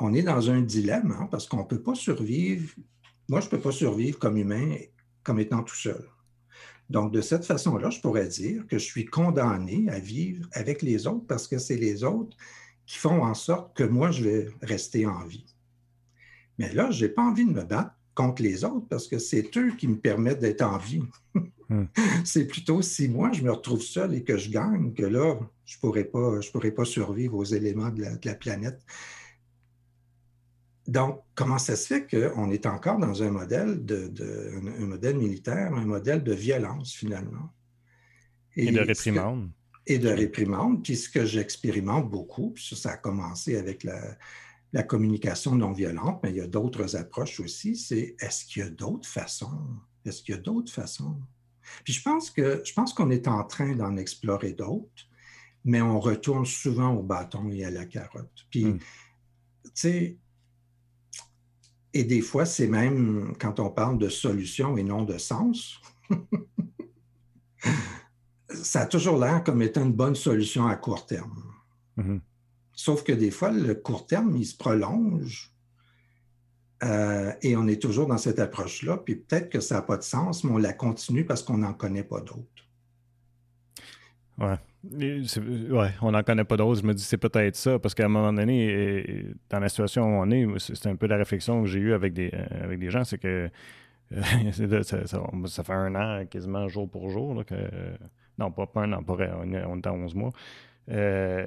[0.00, 2.74] on est dans un dilemme, hein, parce qu'on ne peut pas survivre.
[3.28, 4.76] Moi, je ne peux pas survivre comme humain
[5.22, 6.04] comme étant tout seul.
[6.90, 11.06] Donc, de cette façon-là, je pourrais dire que je suis condamné à vivre avec les
[11.06, 12.36] autres parce que c'est les autres
[12.86, 15.46] qui font en sorte que moi, je vais rester en vie.
[16.58, 19.56] Mais là, je n'ai pas envie de me battre contre les autres parce que c'est
[19.56, 21.02] eux qui me permettent d'être en vie.
[21.68, 21.84] Hmm.
[22.24, 25.76] c'est plutôt si moi je me retrouve seul et que je gagne que là, je
[25.76, 28.80] ne pourrais, pas, pourrais pas survivre aux éléments de la, planète.
[30.86, 34.12] Donc, comment ça se fait qu'on est encore dans un modèle, de,
[34.80, 37.52] un, modèle militaire, un modèle de violence finalement?
[38.54, 39.50] Et, de réprimande.
[39.86, 40.82] et de réprimande.
[40.82, 44.18] Puis ce que j'expérimente beaucoup, puis ça, ça a commencé avec la,
[44.72, 48.66] la communication non violente, mais il y a d'autres approches aussi, c'est est-ce qu'il y
[48.66, 49.50] a d'autres façons?
[50.04, 51.20] Est-ce qu'il y a d'autres façons?
[51.84, 55.08] Puis je pense que je pense qu'on est en train d'en explorer d'autres,
[55.64, 58.46] mais on retourne souvent au bâton et à la carotte.
[58.50, 58.78] Puis, hmm.
[58.78, 60.18] tu sais,
[61.94, 65.80] et des fois, c'est même quand on parle de solution et non de sens.
[68.48, 71.42] ça a toujours l'air comme étant une bonne solution à court terme.
[71.96, 72.18] Hmm.
[72.82, 75.52] Sauf que des fois, le court terme, il se prolonge
[76.82, 78.96] euh, et on est toujours dans cette approche-là.
[78.96, 81.74] Puis peut-être que ça n'a pas de sens, mais on la continue parce qu'on n'en
[81.74, 82.66] connaît pas d'autres.
[84.36, 84.58] Ouais.
[85.70, 86.80] Ouais, on n'en connaît pas d'autres.
[86.80, 90.20] Je me dis c'est peut-être ça, parce qu'à un moment donné, dans la situation où
[90.20, 92.90] on est, c'est un peu la réflexion que j'ai eue avec des, euh, avec des
[92.90, 93.48] gens, c'est que
[94.10, 97.54] ça, fait un an, quasiment jour pour jour, que,
[98.38, 100.32] non, pas, un an, pas, on, est, on est à 11 mois.
[100.90, 101.46] Euh,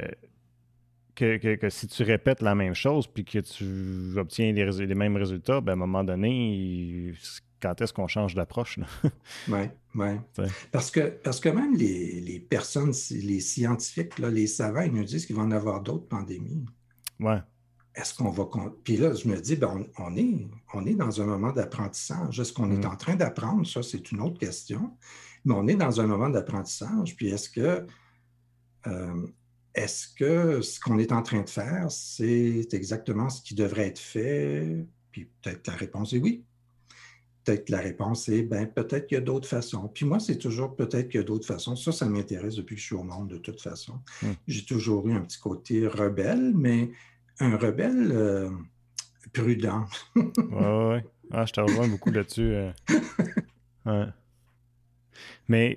[1.16, 5.72] que, si tu répètes la même chose puis que tu obtiens les, mêmes résultats, ben,
[5.72, 7.14] à un moment donné,
[7.62, 8.80] quand est-ce qu'on change d'approche.
[9.48, 9.60] oui,
[9.96, 10.08] oui.
[10.72, 15.26] Parce que, parce que même les, personnes, les scientifiques, là, les savants, ils nous disent
[15.26, 16.66] qu'il va en avoir d'autres pandémies.
[17.20, 17.42] Ouais.
[17.96, 18.46] Est-ce qu'on va.
[18.84, 22.40] Puis là, je me dis, ben, on, est, on est dans un moment d'apprentissage.
[22.40, 22.92] Est-ce qu'on est mm.
[22.92, 23.66] en train d'apprendre?
[23.66, 24.98] Ça, c'est une autre question.
[25.46, 27.16] Mais on est dans un moment d'apprentissage.
[27.16, 27.88] Puis est-ce que.
[28.88, 29.28] Euh,
[29.76, 34.00] est-ce que ce qu'on est en train de faire, c'est exactement ce qui devrait être
[34.00, 34.86] fait?
[35.12, 36.44] Puis peut-être la réponse est oui.
[37.44, 39.88] Peut-être la réponse est, ben peut-être qu'il y a d'autres façons.
[39.94, 41.76] Puis moi, c'est toujours peut-être qu'il y a d'autres façons.
[41.76, 44.00] Ça, ça m'intéresse depuis que je suis au monde, de toute façon.
[44.24, 44.32] Hmm.
[44.48, 46.90] J'ai toujours eu un petit côté rebelle, mais
[47.40, 48.50] un rebelle euh,
[49.34, 49.86] prudent.
[50.16, 50.98] oui, oui.
[51.32, 52.54] Ah, je te rejoins beaucoup là-dessus.
[52.54, 52.72] Euh.
[53.86, 54.08] Ouais.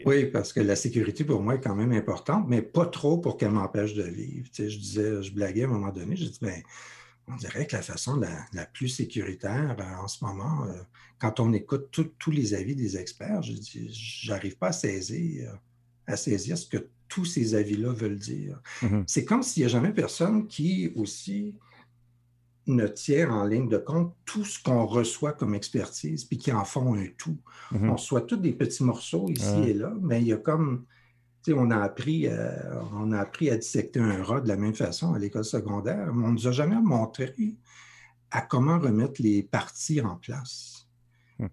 [0.07, 3.36] Oui, parce que la sécurité pour moi est quand même importante, mais pas trop pour
[3.36, 4.49] qu'elle m'empêche de vivre.
[4.51, 6.62] Tu sais, je disais, je blaguais à un moment donné, je dis, ben,
[7.28, 8.20] on dirait que la façon
[8.53, 10.72] la, plus sécuritaire euh, en ce moment, euh,
[11.18, 15.59] quand on écoute tous les avis des experts, je dis, j'arrive pas à saisir,
[16.07, 18.61] à saisir ce que tous ces avis-là veulent dire.
[18.82, 19.05] Mm-hmm.
[19.07, 21.55] C'est comme s'il n'y a jamais personne qui aussi
[22.69, 26.64] ne tient en ligne de compte tout ce qu'on reçoit comme expertise, puis qui en
[26.64, 27.39] font un tout.
[27.73, 27.91] Mhm.
[27.91, 30.85] On reçoit tous des petits morceaux ici et là, mais il y a comme,
[31.43, 32.51] tu sais, on a appris, euh,
[32.93, 36.25] on a appris à dissecter un rat de la même façon à l'école secondaire, mais
[36.25, 37.35] on ne nous a jamais montré
[38.31, 40.87] à comment remettre les parties en place.
[41.39, 41.47] Hmm.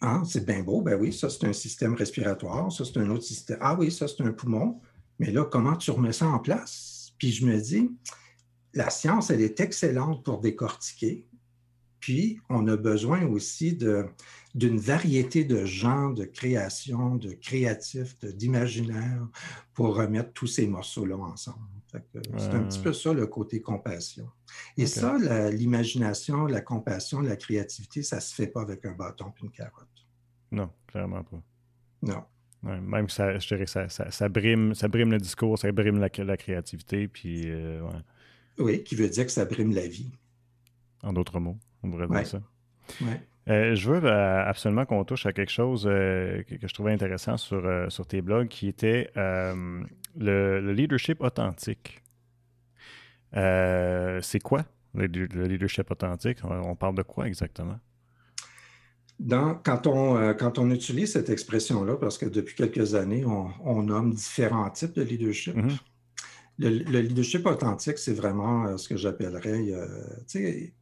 [0.00, 3.24] Ah, c'est bien beau, ben oui, ça c'est un système respiratoire, ça c'est un autre
[3.24, 3.58] système.
[3.60, 4.80] Ah oui, ça c'est un poumon,
[5.20, 7.12] mais là, comment tu remets ça en place?
[7.18, 7.90] Puis je me dis,
[8.74, 11.26] la science, elle est excellente pour décortiquer.
[12.00, 13.76] Puis, on a besoin aussi
[14.54, 19.26] d'une variété de genres de création, de créatifs, d'imaginaire
[19.74, 21.58] pour remettre tous ces morceaux-là ensemble.
[21.92, 24.28] C'est un petit peu ça le côté compassion.
[24.76, 25.16] Et ça,
[25.50, 29.50] l'imagination, la, compassion, la créativité, ça ne se fait pas avec un bâton et une
[29.50, 29.88] carotte.
[30.52, 31.42] Non, clairement pas.
[32.02, 32.24] Non.
[32.62, 37.08] même ça, je dirais ça, ça, brime, ça brime le discours, ça brime la, créativité,
[37.08, 37.82] puis euh,
[38.58, 40.10] oui, qui veut dire que ça brime la vie.
[41.02, 42.40] En d'autres mots, on pourrait dire ça.
[43.48, 47.36] Euh, je veux euh, absolument qu'on touche à quelque chose euh, que, je trouvais intéressant
[47.36, 52.02] sur, sur tes blogs, qui était le, leadership authentique.
[53.32, 56.38] c'est quoi le, leadership authentique?
[56.44, 57.78] On, parle de quoi exactement?
[59.28, 64.70] quand, on, quand on utilise cette expression-là, parce que depuis quelques années, on, nomme différents
[64.70, 65.56] types de leadership.
[65.56, 65.78] Mm-hmm.
[66.60, 69.86] Le, leadership authentique, c'est vraiment euh, ce que j'appellerais, euh,
[70.28, 70.74] tu sais,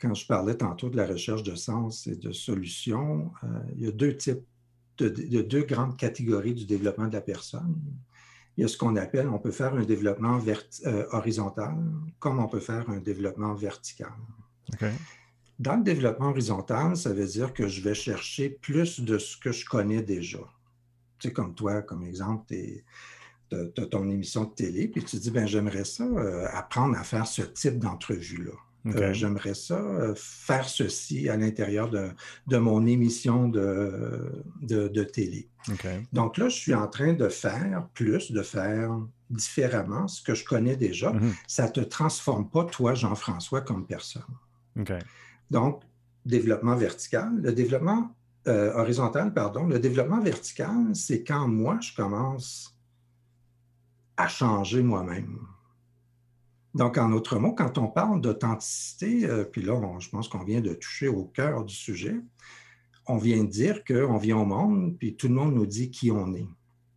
[0.00, 3.86] quand je parlais tantôt de la recherche de sens et de solutions, euh, il y
[3.86, 4.42] a deux types,
[4.96, 5.08] de,
[5.42, 7.76] deux grandes catégories du développement de la personne.
[8.56, 10.40] Il y a ce qu'on appelle, on peut faire un développement
[11.12, 11.76] horizontal,
[12.18, 14.12] comme on peut faire un développement vertical.
[15.58, 19.52] Dans le développement horizontal, ça veut dire que je vais chercher plus de ce que
[19.52, 20.40] je connais déjà.
[21.18, 22.84] Tu sais, comme toi, comme exemple, tu es
[23.50, 27.02] tu as ton émission de télé, puis tu dis, ben j'aimerais ça euh, apprendre à
[27.02, 28.52] faire ce type d'entrevue-là.
[28.86, 32.08] Euh, j'aimerais ça euh, faire ceci à l'intérieur de,
[32.46, 35.50] de, mon émission de, de, télé.
[36.14, 38.98] Donc là, je suis en train de faire plus, de faire
[39.28, 41.12] différemment ce que je connais déjà.
[41.12, 41.32] Mm-hmm.
[41.46, 44.22] Ça ne te transforme pas, toi, Jean-François, comme personne.
[45.50, 45.82] Donc,
[46.24, 47.38] développement vertical.
[47.42, 48.14] Le développement
[48.46, 49.66] horizontal, pardon.
[49.66, 52.79] Le développement vertical, c'est quand moi, je commence
[54.20, 55.38] à changer moi-même.
[56.74, 60.60] Donc, en autre mot, quand on parle d'authenticité, euh, puis là, je pense qu'on vient
[60.60, 62.16] de toucher au cœur du sujet,
[63.06, 66.10] on vient de dire qu'on vient au monde, puis tout le monde nous dit qui
[66.10, 66.46] on est.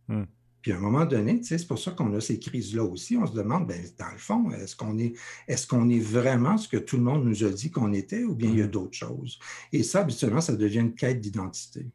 [0.08, 0.24] Hmm.
[0.62, 3.16] Puis à un moment donné, c'est pour ça qu'on a ces crises-là aussi.
[3.16, 5.14] On se demande, ben, dans le fond, est-ce qu'on est,
[5.48, 8.34] est, qu'on est vraiment ce que tout le monde nous a dit qu'on était ou
[8.34, 8.70] bien il y a hmm.
[8.70, 9.38] d'autres choses?
[9.72, 11.86] Et ça, habituellement, ça devient une quête d'identité.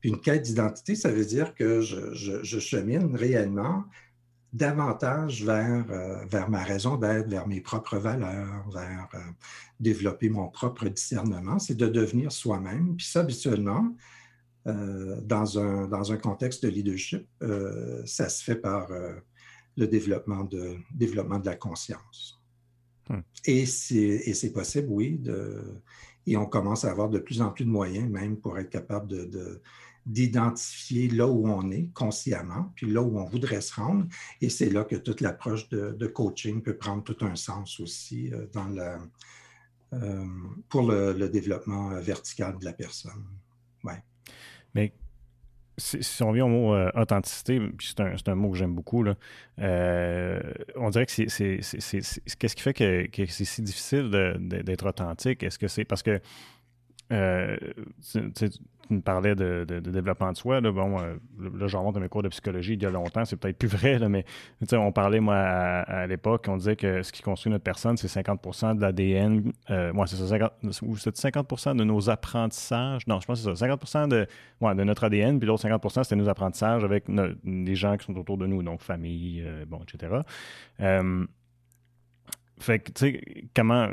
[0.00, 3.84] Puis une quête d'identité, ça veut dire que je, je chemine réellement
[4.52, 9.18] davantage vers, euh, vers ma raison d'être, vers mes propres valeurs, vers euh,
[9.80, 12.96] développer mon propre discernement, c'est de devenir soi-même.
[12.96, 13.94] Puis ça, habituellement,
[14.66, 17.26] euh, dans, un, dans un contexte de leadership,
[18.04, 18.88] ça se fait par
[19.76, 22.40] le développement de, développement de la conscience.
[23.08, 23.20] Hmm.
[23.44, 25.62] Et c'est possible, oui, de,
[26.26, 29.06] et on commence à avoir de plus en plus de moyens même pour être capable
[29.06, 29.60] de
[30.06, 34.06] d'identifier là où on est consciemment, puis là où on voudrait se rendre.
[34.40, 38.46] Et c'est là que toute l'approche de, coaching peut prendre tout un sens aussi euh,
[38.52, 38.72] dans
[39.92, 40.24] euh,
[40.68, 43.24] pour le, développement euh, vertical de la personne.
[43.82, 44.00] Ouais.
[44.74, 44.92] Mais
[45.76, 49.16] si, on vient au mot authenticité, puis c'est un, un, mot que j'aime beaucoup, là,
[50.76, 51.26] on dirait que c'est.
[51.26, 55.42] Qu'est-ce qui fait que, que c'est si difficile d'être authentique?
[55.42, 56.20] Est-ce que c'est parce que
[57.12, 57.56] euh,
[58.10, 58.48] tu,
[58.90, 60.60] me parlais de, développement de soi.
[60.60, 61.16] Là, bon, euh,
[61.58, 63.98] là, j'en montre mes cours de psychologie il y a longtemps, c'est peut-être plus vrai,
[63.98, 64.24] là, mais
[64.72, 68.76] on parlait, moi, à, l'époque, on disait que ce qui construit notre personne, c'est 50
[68.76, 69.52] de l'ADN.
[69.70, 70.52] Euh, moi, c'est ça, 50,
[70.82, 73.06] ou c'est 50 de nos apprentissages.
[73.06, 74.26] Non, je pense que c'est ça, 50 de,
[74.60, 77.04] de notre ADN, puis l'autre 50% c'était nos apprentissages avec
[77.44, 80.20] les gens qui sont autour de nous, donc famille, euh, bon, etc.
[82.58, 83.86] fait que, tu sais, comment,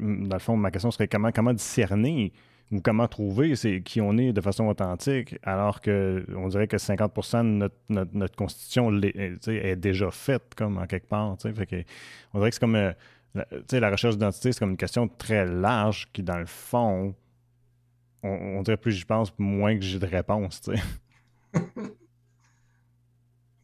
[0.00, 2.32] dans le fond, ma question serait comment, comment discerner
[2.72, 6.76] ou comment trouver c'est qui on est de façon authentique, alors que on dirait que
[6.76, 11.30] 50% de notre, constitution est, déjà faite comme en quelque part.
[11.30, 11.84] On dirait que
[12.50, 12.92] c'est comme euh,
[13.34, 17.14] la, la recherche d'identité, c'est comme une question très large qui, dans le fond,
[18.22, 20.62] on, dirait plus j'y pense, moins que j'ai de réponses.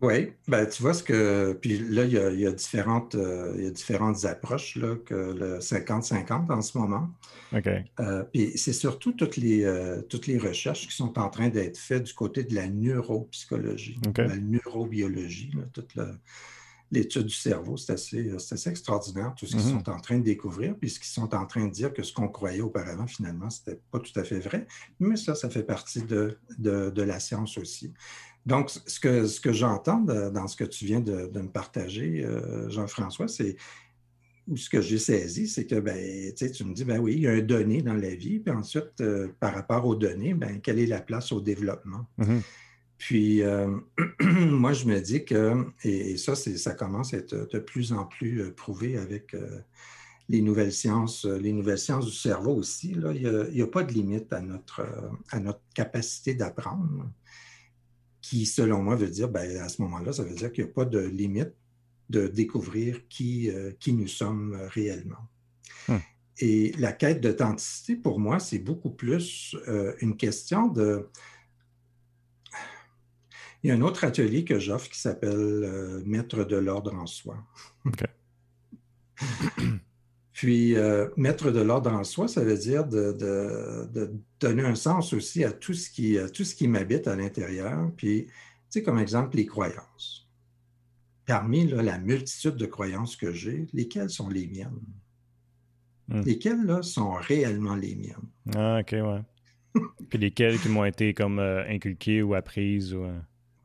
[0.03, 1.55] Oui, ben, tu vois ce que.
[1.55, 5.59] Puis là, il y a, différentes, euh, il y a différentes approches là, que le
[5.59, 7.09] 50-50 en ce moment.
[7.55, 7.69] OK.
[8.01, 11.79] Euh, puis c'est surtout toutes les, euh, toutes les recherches qui sont en train d'être
[11.79, 15.97] faites du côté de la neuropsychologie, la neurobiologie, toute
[16.91, 17.79] l'étude du cerveau.
[17.79, 19.85] C'est assez, assez, extraordinaire, tout ce qu'ils mm-hmm.
[19.85, 22.13] sont en train de découvrir, puis ce qu'ils sont en train de dire que ce
[22.13, 24.67] qu'on croyait auparavant, finalement, ce n'était pas tout à fait vrai.
[25.01, 27.95] Mais ça, ça fait partie de, de, de la science aussi.
[28.47, 32.71] Donc, ce que, ce que j'entends dans ce que tu viens de, me partager, euh,
[32.71, 33.57] Jean-François, c'est
[34.47, 37.27] ou ce que j'ai saisi, c'est que ben, tu me dis, ben oui, il y
[37.27, 40.79] a un donné dans la vie, puis ensuite, euh, par rapport aux données, ben, quelle
[40.79, 42.07] est la place au développement?
[42.21, 42.41] Mm-hmm.
[42.99, 43.77] Puis, euh,
[44.21, 48.53] moi, je me dis que, et, ça, ça commence à être de plus en plus
[48.53, 49.35] prouvé avec
[50.29, 52.95] les nouvelles sciences, les nouvelles sciences du cerveau aussi.
[52.95, 54.87] Là, il n'y a, pas de limite à notre,
[55.31, 57.11] à notre capacité d'apprendre
[58.27, 60.73] qui, selon moi, veut dire, ben, à ce moment-là, ça veut dire qu'il n'y a
[60.73, 61.53] pas de limite
[62.11, 65.29] de découvrir qui, euh, qui nous sommes réellement.
[65.87, 65.99] Hmm.
[66.39, 71.09] Et la quête d'authenticité, pour moi, c'est beaucoup plus euh, une question de...
[73.63, 77.07] Il y a un autre atelier que j'offre qui s'appelle euh, Maître de l'ordre en
[77.07, 77.37] soi.
[80.37, 85.43] Puis, euh, mettre de l'ordre en soi, ça veut dire de, donner un sens aussi
[85.45, 87.91] à tout ce qui, tout ce qui m'habite à l'intérieur.
[87.97, 88.33] Puis, tu
[88.69, 90.29] sais, comme exemple, les croyances.
[91.25, 94.79] Parmi la multitude de croyances que j'ai, lesquelles sont les miennes?
[96.09, 96.21] Hmm.
[96.21, 98.29] Lesquelles là, sont réellement les miennes?
[98.55, 99.23] Ah, OK, ouais.
[100.11, 102.93] Puis lesquelles qui m'ont été comme euh, inculquées ou apprises?
[102.93, 103.19] Ou, euh?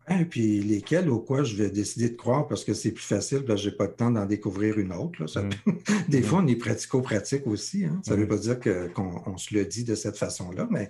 [0.10, 3.43] Et puis lesquels au quoi je vais décider de croire parce que c'est plus facile,
[3.45, 5.24] parce que je n'ai pas le temps d'en découvrir une autre.
[5.24, 5.74] Mm.
[6.10, 6.24] Des mm.
[6.24, 7.86] fois, on est pratico-pratique aussi.
[7.86, 8.02] Hein.
[8.04, 8.30] Ça ne veut mm.
[8.30, 10.89] pas dire qu'on se le dit de cette façon-là, mais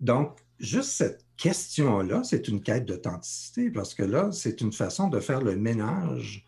[0.00, 5.20] donc, juste cette question-là, c'est une quête d'authenticité parce que là, c'est une façon de
[5.20, 6.46] faire le ménage,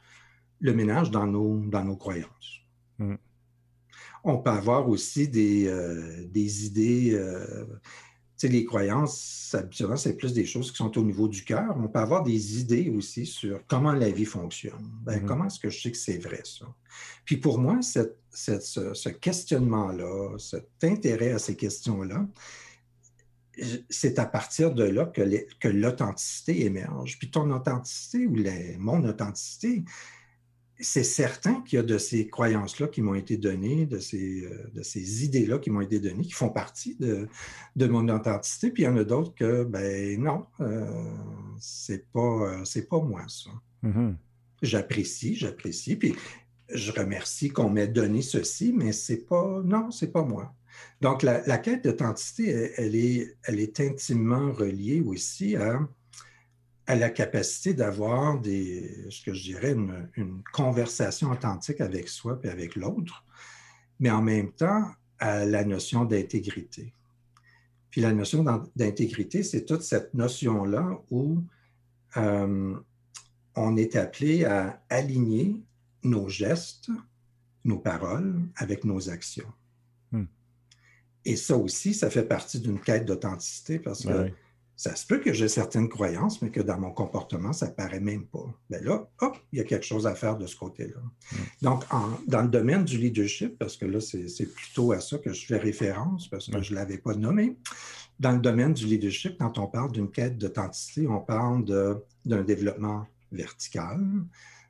[0.61, 2.62] le ménage dans nos, dans nos croyances.
[4.24, 7.12] On peut avoir aussi des, euh, des idées.
[7.14, 7.64] Euh,
[8.49, 11.74] les croyances, habituellement, c'est plus des choses qui sont au niveau du cœur.
[11.76, 14.90] On peut avoir des idées aussi sur comment la vie fonctionne.
[15.03, 15.26] Ben, mm-hmm.
[15.26, 16.66] Comment est-ce que je sais que c'est vrai, ça?
[17.24, 22.26] Puis pour moi, ce, questionnement-là, cet intérêt à ces questions-là,
[23.90, 27.18] c'est à partir de là que l'authenticité émerge.
[27.18, 28.36] Puis ton authenticité ou
[28.78, 29.84] mon authenticité,
[30.83, 34.70] c'est certain qu'il y a de ces croyances-là qui m'ont été données, de ces, euh,
[34.74, 37.28] de ces idées-là qui m'ont été données, qui font partie de,
[37.76, 38.70] de, mon authenticité.
[38.70, 40.87] Puis il y en a d'autres que, ben non, euh,
[41.59, 43.51] c'est pas, euh, pas moi, ça.
[43.85, 44.14] Mm-hmm.
[44.62, 45.97] J'apprécie, j'apprécie.
[45.97, 46.14] Puis
[46.72, 50.55] je remercie qu'on m'ait donné ceci, mais c'est pas, non, c'est pas moi.
[51.01, 55.80] Donc la, la quête d'authenticité, elle, est, elle est intimement reliée aussi à
[56.93, 62.51] à la capacité d'avoir des, ce que je dirais, une, conversation authentique avec soi et
[62.51, 63.24] avec l'autre,
[63.99, 66.93] mais en même temps à la notion d'intégrité.
[67.88, 68.45] Puis la notion
[68.76, 71.43] d'intégrité, c'est toute cette notion-là où
[72.18, 72.76] euh,
[73.57, 75.62] on est appelé à aligner
[76.03, 76.90] nos gestes,
[77.64, 79.51] nos paroles avec nos actions.
[80.11, 80.24] Hmm.
[81.24, 84.30] Et ça aussi, ça fait partie d'une quête d'authenticité parce que
[84.83, 88.01] ça se peut que j'ai certaines croyances, mais que dans mon comportement, ça ne paraît
[88.01, 88.53] même pas.
[88.68, 90.99] Mais ben là, hop, il y a quelque chose à faire de ce côté-là.
[90.99, 91.37] Mm.
[91.62, 91.85] Donc,
[92.26, 95.57] dans le domaine du leadership, parce que là, c'est plutôt à ça que je fais
[95.57, 97.57] référence, parce que je ne l'avais pas nommé.
[98.18, 101.64] Dans le domaine du leadership, quand on parle d'une quête d'authenticité, on parle
[102.24, 104.01] d'un développement vertical,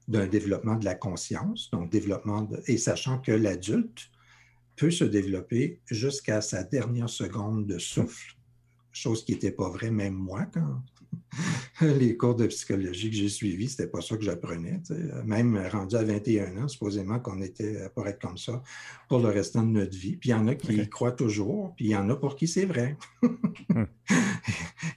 [0.09, 4.11] d'un développement de la conscience, donc développement de, et sachant que l'adulte
[4.77, 8.37] peut se développer jusqu'à sa dernière seconde de souffle
[8.93, 10.83] chose qui n'était pas vraie, même moi, quand,
[11.81, 14.81] les cours de psychologie que j'ai suivis, c'était pas ça que j'apprenais.
[15.25, 18.63] Même rendu à 21 ans, supposément qu'on était pour être comme ça
[19.09, 20.17] pour le restant de notre vie.
[20.17, 22.37] Puis il y en a qui y croient toujours, puis il y en a pour
[22.37, 22.97] qui c'est vrai.
[23.69, 23.85] Hmm.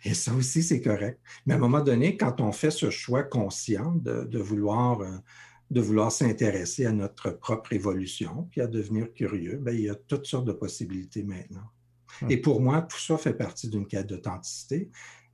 [0.03, 1.19] Et ça aussi, c'est correct.
[1.45, 5.01] Mais à un moment donné, quand on fait ce choix conscient de, vouloir...
[5.01, 5.17] Euh,
[5.71, 9.95] de vouloir s'intéresser à notre propre évolution, puis à devenir curieux, bien, il y a
[9.95, 11.63] toutes sortes de possibilités maintenant.
[12.21, 12.31] Hmm.
[12.31, 14.89] Et pour moi, tout ça fait partie d'une quête d'authenticité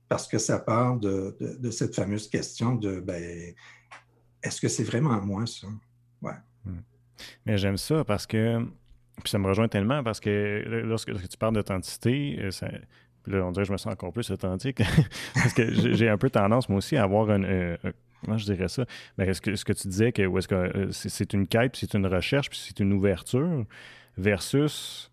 [0.08, 1.36] parce que ça part de,
[1.70, 3.54] cette fameuse question de ben,
[4.42, 5.68] est-ce que c'est vraiment moi, ça?
[6.20, 6.32] Ouais.
[6.64, 6.80] Hmm.
[7.46, 8.58] Mais j'aime ça parce que,
[9.22, 12.50] puis ça me rejoint tellement parce que lorsque, tu parles d'authenticité, euh,
[13.26, 14.82] là, on dirait que je me sens encore plus authentique
[15.34, 17.76] parce que j'ai un peu tendance, moi aussi, à avoir un, euh,
[18.24, 18.84] comment je dirais ça?
[19.18, 21.86] Ben, est-ce, que, ce que tu disais que, est-ce que euh, c'est, une quête, puis
[21.86, 23.64] c'est une recherche, puis c'est une ouverture
[24.16, 25.11] versus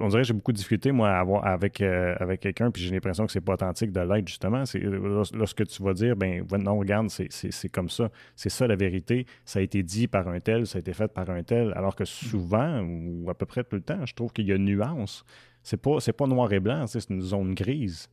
[0.00, 2.82] on dirait que j'ai beaucoup de difficultés, moi, à avoir avec, euh, avec quelqu'un, puis
[2.82, 4.66] j'ai l'impression que c'est pas authentique de l'être, justement.
[4.66, 8.10] C'est, lorsque tu vas dire, ben non, regarde, c'est, comme ça.
[8.36, 9.26] C'est ça la vérité.
[9.44, 11.72] Ça a été dit par un tel, ça a été fait par un tel.
[11.76, 14.56] Alors que souvent, ou à peu près tout le temps, je trouve qu'il y a
[14.56, 15.24] une nuance.
[15.62, 18.08] C'est pas, c'est pas noir et blanc, c'est une zone grise.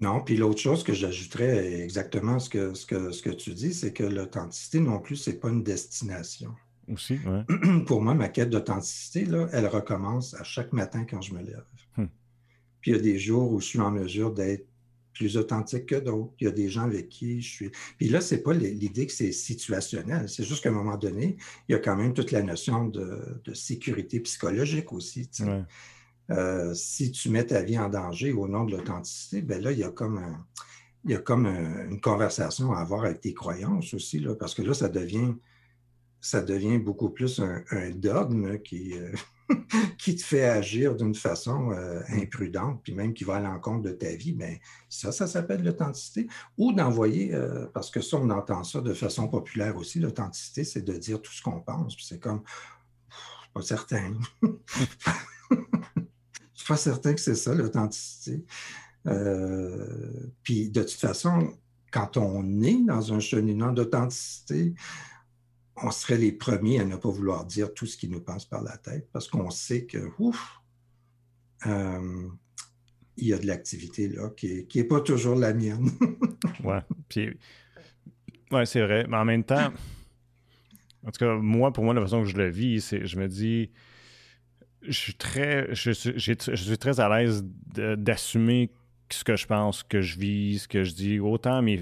[0.00, 3.74] Non, puis l'autre chose que j'ajouterais exactement ce que, ce que, ce que tu dis,
[3.74, 6.54] c'est que l'authenticité non plus, c'est pas une destination.
[6.92, 7.18] Aussi,
[7.86, 11.64] Pour moi, ma quête d'authenticité, elle recommence à chaque matin quand je me lève.
[11.96, 12.06] Hmm.
[12.80, 14.66] Puis il y a des jours où je suis en mesure d'être
[15.12, 16.32] plus authentique que d'autres.
[16.40, 17.70] Il y a des gens avec qui je suis.
[17.98, 20.28] Puis là, ce n'est pas l'idée que c'est situationnel.
[20.28, 21.36] C'est juste qu'à un moment donné,
[21.68, 25.28] il y a quand même toute la notion de, sécurité psychologique aussi.
[26.30, 29.78] Euh, si tu mets ta vie en danger au nom de l'authenticité, ben là, il
[29.78, 30.22] y a comme
[31.04, 34.62] il y a comme une conversation à avoir avec tes croyances aussi, là, parce que
[34.62, 35.34] là, ça devient
[36.28, 39.12] ça devient beaucoup plus un, dogme qui, euh,
[39.98, 43.92] qui te fait agir d'une façon euh, imprudente, puis même qui va à l'encontre de
[43.92, 44.60] ta vie, mais
[44.90, 46.28] ça, ça s'appelle l'authenticité.
[46.58, 50.82] Ou d'envoyer, euh, parce que ça, on entend ça de façon populaire aussi, l'authenticité, c'est
[50.82, 51.96] de dire tout ce qu'on pense.
[51.96, 52.42] Puis c'est comme,
[53.54, 54.12] pas certain.
[55.50, 55.56] Je
[56.54, 58.44] suis pas certain que c'est ça, l'authenticité.
[60.42, 61.54] puis de toute façon,
[61.90, 64.74] quand on est dans un cheminement d'authenticité,
[65.82, 68.62] on serait les premiers à ne pas vouloir dire tout ce qui nous passe par
[68.62, 70.60] la tête parce qu'on sait que, ouf,
[71.66, 72.28] euh,
[73.16, 75.90] il y a de l'activité là qui n'est pas toujours la mienne.
[76.64, 76.82] ouais.
[78.50, 79.06] Ouais, c'est vrai.
[79.08, 79.72] Mais en même temps,
[81.06, 83.28] en tout cas, moi, pour moi, la façon que je le vis, c'est je me
[83.28, 83.70] dis,
[84.82, 88.70] je suis très, je suis très à l'aise d'assumer
[89.10, 91.76] ce que je pense, que je vis, ce que je dis, autant mes,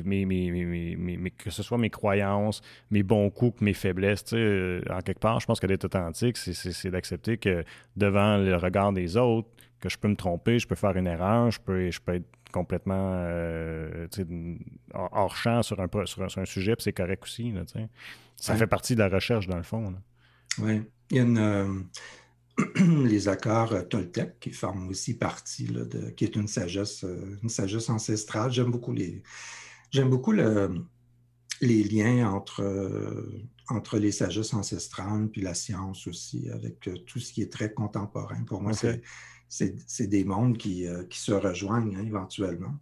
[1.39, 2.61] que ce soit mes croyances,
[2.91, 4.25] mes bons coups que mes faiblesses.
[4.33, 7.65] Euh, en quelque part, je pense que d'être authentique, c'est d'accepter que
[7.97, 9.49] devant le regard des autres,
[9.81, 12.29] que je peux me tromper, je peux faire une erreur, je peux, je peux être
[12.53, 14.07] complètement euh,
[14.95, 17.53] hors champ sur un, sur un, sujet, puis c'est correct aussi.
[18.37, 19.95] ça fait partie de la recherche, dans le fond.
[20.59, 20.83] Oui.
[21.11, 21.39] Il y a une.
[21.39, 21.67] Euh,
[22.77, 27.49] les accords euh, Toltec qui forment aussi partie de, qui est une sagesse, euh, une
[27.49, 28.51] sagesse ancestrale.
[28.51, 29.23] J'aime beaucoup les,
[29.91, 30.83] j'aime beaucoup le,
[31.61, 37.33] les liens entre, euh, entre les sagesses ancestrales puis la science aussi, avec tout ce
[37.33, 38.43] qui est très contemporain.
[38.45, 38.73] Pour moi,
[39.49, 42.75] c'est des mondes qui, qui se rejoignent hein, éventuellement.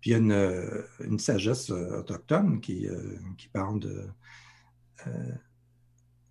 [0.00, 2.88] Puis il y a une, une sagesse autochtone qui,
[3.38, 4.06] qui parle de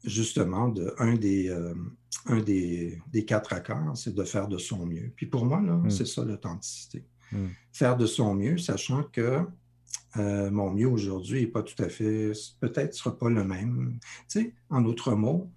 [0.04, 1.50] justement de un des,
[2.26, 5.12] un des, quatre accords, c'est de faire de son mieux.
[5.16, 5.90] Puis pour moi, hmm.
[5.90, 7.06] c'est ça l'authenticité.
[7.32, 7.48] Hmm.
[7.72, 9.46] Faire de son mieux, sachant que
[10.18, 14.00] euh, mon mieux aujourd'hui n'est pas tout à fait, peut-être ne sera pas le même.
[14.28, 15.52] Tu sais, en d'autres mots,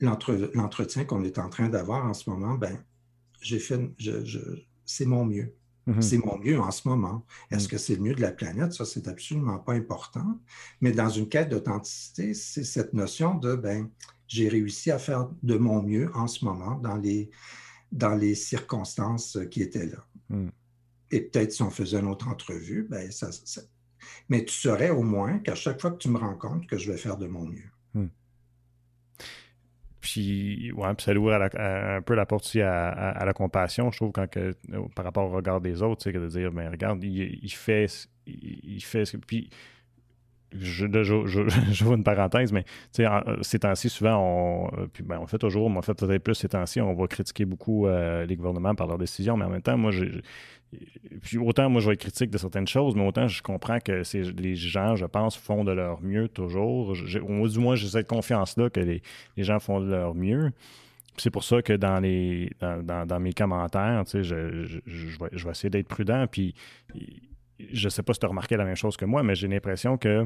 [0.00, 2.82] l'entretien qu'on est en train d'avoir en ce moment, ben,
[3.40, 3.80] j'ai fait,
[4.84, 5.54] c'est mon mieux.
[5.86, 6.02] Mm-hmm.
[6.02, 7.24] C'est mon mieux en ce moment.
[7.50, 7.70] Est-ce mm.
[7.70, 8.72] que c'est le mieux de la planète?
[8.72, 10.40] Ça, c'est absolument pas important.
[10.80, 13.90] Mais dans une quête d'authenticité, c'est cette notion de, ben,
[14.28, 17.30] j'ai réussi à faire de mon mieux en ce moment dans les,
[17.90, 20.06] dans les circonstances qui étaient là.
[20.30, 20.48] Hmm.
[21.10, 23.28] Et peut-être si on faisait une autre entrevue, ben ça,
[24.28, 26.96] mais tu saurais au moins qu'à chaque fois que tu me rencontres, que je vais
[26.96, 27.70] faire de mon mieux.
[30.02, 34.10] Puis, ouais, puis ça ouvre un peu la porte aussi à, la compassion, je trouve,
[34.10, 34.52] quand que,
[34.96, 37.86] par rapport au regard des autres, que de dire, mais regarde, il, fait,
[38.26, 39.48] il, il fait, puis
[40.58, 45.38] je, je, vois une parenthèse, mais ces temps-ci, souvent, on, euh, puis ben, on fait
[45.38, 48.74] toujours, mais on fait peut-être plus ces temps-ci, on va critiquer beaucoup euh, les gouvernements
[48.74, 49.92] par leurs décisions, mais en même temps, moi,
[51.20, 54.02] puis autant moi je vais être critique de certaines choses, mais autant je comprends que
[54.40, 56.94] les gens, je pense, font de leur mieux toujours.
[57.22, 59.02] au moins, j'ai cette confiance-là que les,
[59.36, 60.50] gens font de leur mieux.
[61.18, 66.26] C'est pour ça que dans mes commentaires, je, je, vais, je vais essayer d'être prudent.
[66.26, 66.54] Puis
[67.70, 69.96] je sais pas si tu as remarqué la même chose que moi, mais j'ai l'impression
[69.96, 70.24] que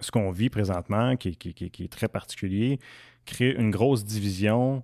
[0.00, 2.78] ce qu'on vit présentement, qui, est très particulier,
[3.24, 4.82] crée une grosse division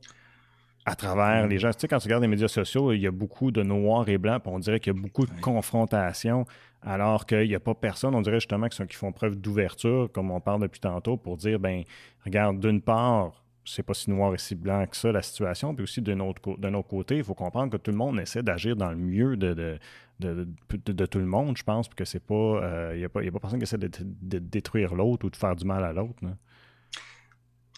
[0.89, 1.51] à travers mm.
[1.51, 1.71] les gens.
[1.71, 4.19] Tu sais, quand tu regardes les médias sociaux, il y a beaucoup de noir et
[4.19, 6.47] blanc, puis on dirait qu'il y a beaucoup de confrontations,
[6.83, 10.41] alors qu'il n'y a pas personne, on dirait justement qui font preuve d'ouverture, comme on
[10.41, 11.83] parle depuis tantôt, pour dire, ben
[12.25, 15.75] regarde, d'une part, c'est pas si noir et si blanc que ça, la situation.
[15.75, 18.77] Puis aussi, d'un autre, autre, côté, il faut comprendre que tout le monde essaie d'agir
[18.77, 19.79] dans le mieux de,
[20.21, 22.35] de, tout le monde, je pense, puis que c'est pas.
[22.35, 25.37] Il euh, n'y a, pas, a pas personne qui essaie de, détruire l'autre ou de
[25.37, 26.23] faire du mal à l'autre.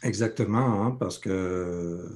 [0.02, 2.08] Exactement, hein, parce que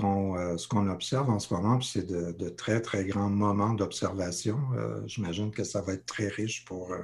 [0.00, 4.58] qu'on euh, qu'on observe en ce moment, c'est de, très, très grands moments d'observation.
[4.76, 6.94] Euh, j'imagine que ça va être très riche pour,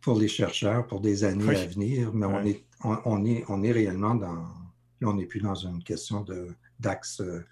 [0.00, 3.72] pour les chercheurs pour des années à venir, mais on, est, on, est, on est
[3.72, 4.44] réellement dans
[5.00, 6.24] Là, on n'est plus dans une question
[6.80, 7.44] d'axe euh,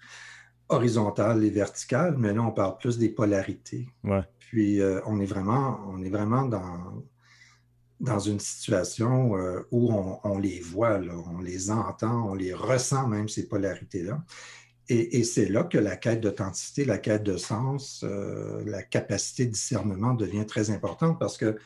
[0.69, 3.87] horizontal et vertical, mais là, on parle plus des polarités.
[4.39, 7.03] Puis, euh, on est vraiment, on est vraiment dans,
[7.99, 9.91] dans une situation euh, où
[10.23, 14.23] on, les voit, on les entend, on les ressent même, ces polarités-là.
[14.89, 18.05] Et, c'est là que la quête d'authenticité, la quête de sens,
[18.65, 21.57] la capacité de discernement devient très importante parce que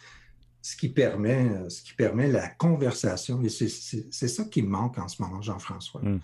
[0.62, 3.42] ce qui permet, euh, ce qui permet la conversation.
[3.44, 6.02] Et c'est ça qui manque en ce moment, Jean-François.
[6.02, 6.20] Hmm.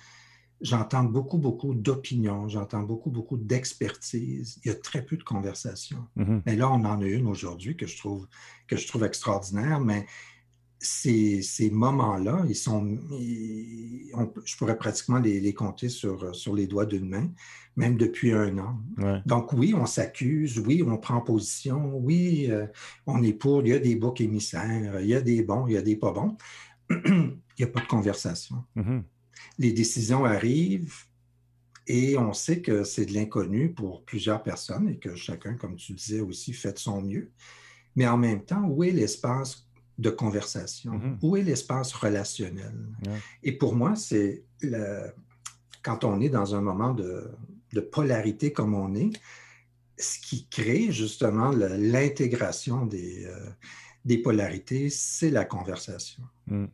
[0.59, 4.59] J'entends beaucoup, beaucoup d'opinions, j'entends beaucoup, beaucoup d'expertise.
[4.63, 6.05] Il y a très peu de conversations.
[6.15, 6.39] Hmm.
[6.45, 8.27] Mais là, on en a une aujourd'hui que je trouve,
[8.67, 9.79] que je trouve extraordinaire.
[9.79, 10.05] Mais
[10.79, 16.85] ces, ces moments-là, ils sont, je pourrais pratiquement les, les, compter sur, sur les doigts
[16.85, 17.29] d'une main,
[17.75, 18.79] même depuis un an.
[19.25, 22.67] Donc oui, on s'accuse, oui, on prend position, oui, euh,
[23.05, 25.73] on est pour, il y a des boucs émissaires, il y a des bons, il
[25.73, 26.37] y a des pas bons.
[26.89, 28.63] il n'y a pas de conversation.
[28.75, 29.03] Mm-hmm.
[29.59, 31.05] Les décisions arrivent
[31.87, 35.93] et on sait que c'est de l'inconnu pour plusieurs personnes et que chacun, comme tu
[35.93, 37.31] disais aussi, fait de son mieux.
[37.95, 39.66] Mais en même temps, où est l'espace
[39.97, 40.93] de conversation?
[40.93, 41.17] Mm-hmm.
[41.21, 42.75] Où est l'espace relationnel?
[43.43, 44.43] Et pour moi, c'est
[45.81, 47.31] quand on est dans un moment de,
[47.91, 49.11] polarité comme on est,
[49.99, 53.49] ce qui crée justement l'intégration des, euh,
[54.05, 56.23] des polarités, c'est la conversation.
[56.47, 56.65] Mm.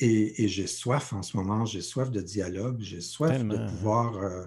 [0.00, 4.44] Et, j'ai soif en ce moment, j'ai soif de dialogue, j'ai soif de pouvoir, euh,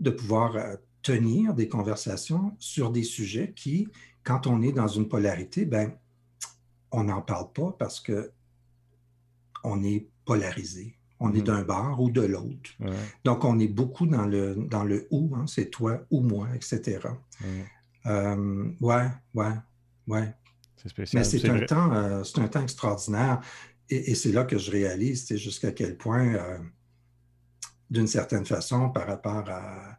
[0.00, 3.88] de pouvoir euh, tenir des conversations sur des sujets qui,
[4.24, 5.92] quand on est dans une polarité, ben,
[6.92, 8.32] on n'en parle pas parce que
[9.64, 10.96] on est polarisé.
[11.18, 11.44] On est mm.
[11.44, 12.70] d'un bord ou de l'autre.
[13.24, 17.00] Donc, on est beaucoup dans le, dans le ou, hein, c'est toi ou moi, etc.
[18.06, 19.52] Euh, ouais, ouais,
[20.06, 20.34] ouais.
[20.76, 21.22] C'est spécial.
[21.22, 23.40] Mais c'est un, temps, euh, c'est un temps extraordinaire.
[23.88, 26.58] Et, c'est là que je réalise jusqu'à quel point, euh,
[27.88, 29.98] d'une certaine façon, par rapport à,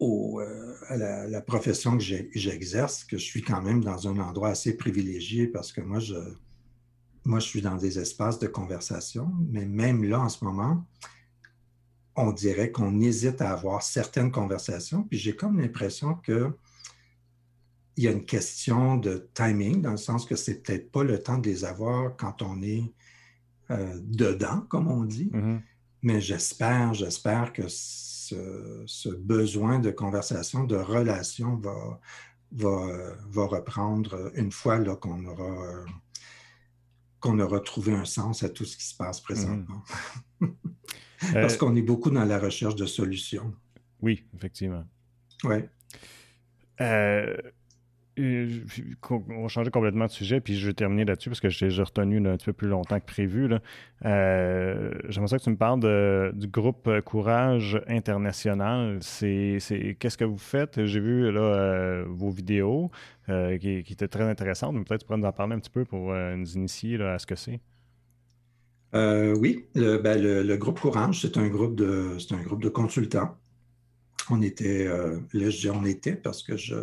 [0.00, 4.76] euh, à la, profession que j'exerce, que je suis quand même dans un endroit assez
[4.76, 6.16] privilégié parce que moi, je,
[7.24, 10.84] moi, je suis dans des espaces de conversation, mais même là, en ce moment,
[12.14, 16.52] on dirait qu'on hésite à avoir certaines conversations, puis j'ai comme l'impression que
[17.96, 21.20] il y a une question de timing, dans le sens que c'est peut-être pas le
[21.20, 22.92] temps de les avoir quand on est
[23.72, 25.30] euh, dedans, comme on dit.
[25.32, 25.60] Mm-hmm.
[26.02, 27.64] Mais j'espère, j'espère que
[28.28, 32.00] ce, besoin de conversation, de relation va,
[32.52, 35.84] va, reprendre une fois qu'on aura,
[37.20, 39.82] qu'on aura trouvé un sens à tout ce qui se passe présentement.
[40.40, 40.46] Mm.
[41.32, 43.52] Parce euh, qu'on est beaucoup dans la recherche de solutions.
[44.00, 44.84] Oui, effectivement.
[45.44, 45.64] Oui.
[46.80, 47.36] Euh,
[48.18, 52.26] on va changer complètement de sujet, puis je vais terminer là-dessus parce que j'ai retenu
[52.26, 53.48] un petit peu plus longtemps que prévu.
[54.04, 58.98] Euh, j'aimerais ça que tu me parles du groupe Courage International.
[59.00, 59.58] C'est,
[59.98, 60.84] qu'est-ce que vous faites?
[60.84, 62.90] J'ai vu là, euh, vos vidéos
[63.28, 65.84] euh, qui, étaient très intéressantes, mais peut-être tu pourrais nous en parler un petit peu
[65.84, 67.60] pour nous initier à ce que c'est.
[68.92, 73.36] oui, ben, le, groupe Courage, c'est un groupe de un groupe de consultants.
[74.30, 76.74] On était, là je dis on était parce que je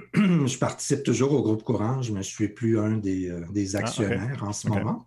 [0.14, 3.78] je participe toujours au groupe Courage, mais je ne suis plus un des, euh, ah,
[3.78, 5.06] actionnaires en ce moment.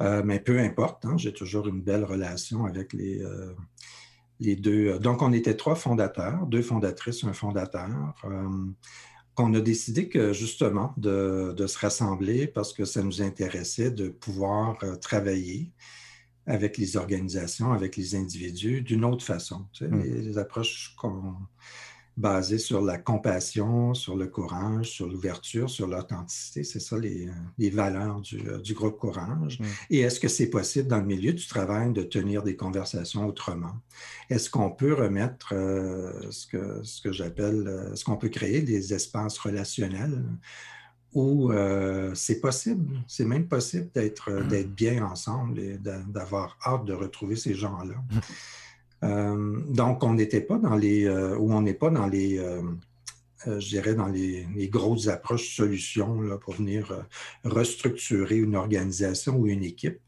[0.00, 3.52] Euh, mais peu importe, hein, j'ai toujours une belle relation avec les, euh,
[4.40, 4.98] les deux.
[4.98, 7.88] Donc, on était trois fondateurs, deux fondatrices, un fondateur.
[9.36, 14.78] on a décidé que justement de, se rassembler parce que ça nous intéressait de pouvoir
[15.00, 15.72] travailler
[16.46, 19.66] avec les organisations, avec les individus d'une autre façon.
[19.80, 20.00] Hmm.
[20.00, 21.34] les, approches qu'on
[22.18, 26.64] basé sur la compassion, sur le courage, sur l'ouverture, sur l'authenticité.
[26.64, 27.30] C'est ça les,
[27.70, 29.60] valeurs du, groupe Courage.
[29.60, 29.64] Mm.
[29.90, 33.76] Et est-ce que c'est possible dans le milieu du travail de tenir des conversations autrement?
[34.30, 35.50] Est-ce qu'on peut remettre
[36.30, 40.24] ce que, ce que j'appelle, ce qu'on peut créer des espaces relationnels
[41.14, 41.52] où
[42.14, 44.62] c'est possible, c'est même possible d'être, mm.
[44.64, 47.94] bien ensemble et d'avoir hâte de retrouver ces gens-là?
[47.94, 48.18] Mm.
[49.04, 52.62] Euh, donc, on n'était pas dans les, euh, ou on n'est pas dans les, euh,
[53.46, 57.06] je dirais, dans les, grosses approches solutions là, pour venir
[57.44, 60.00] restructurer une organisation ou une équipe,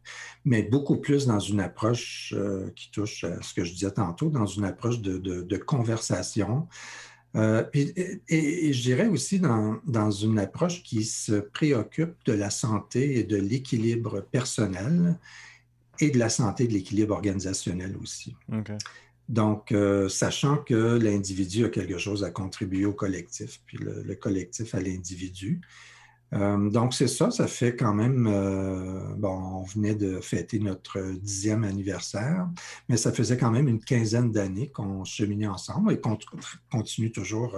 [0.44, 2.34] mais beaucoup plus dans une approche
[2.74, 6.66] qui touche à ce que je disais tantôt, dans une approche de, conversation.
[7.36, 13.20] et, et, je dirais aussi dans, dans, une approche qui se préoccupe de la santé
[13.20, 15.16] et de l'équilibre personnel
[16.00, 18.34] et de la santé de l'équilibre organisationnel aussi.
[19.30, 24.74] Donc, euh, sachant que l'individu a quelque chose à contribuer au collectif, puis le, collectif
[24.74, 25.60] à l'individu.
[26.32, 31.00] Euh, donc, c'est ça, ça fait quand même, euh, bon, on venait de fêter notre
[31.12, 32.48] dixième anniversaire,
[32.88, 36.18] mais ça faisait quand même une quinzaine d'années qu'on cheminait ensemble et qu'on
[36.72, 37.56] continue toujours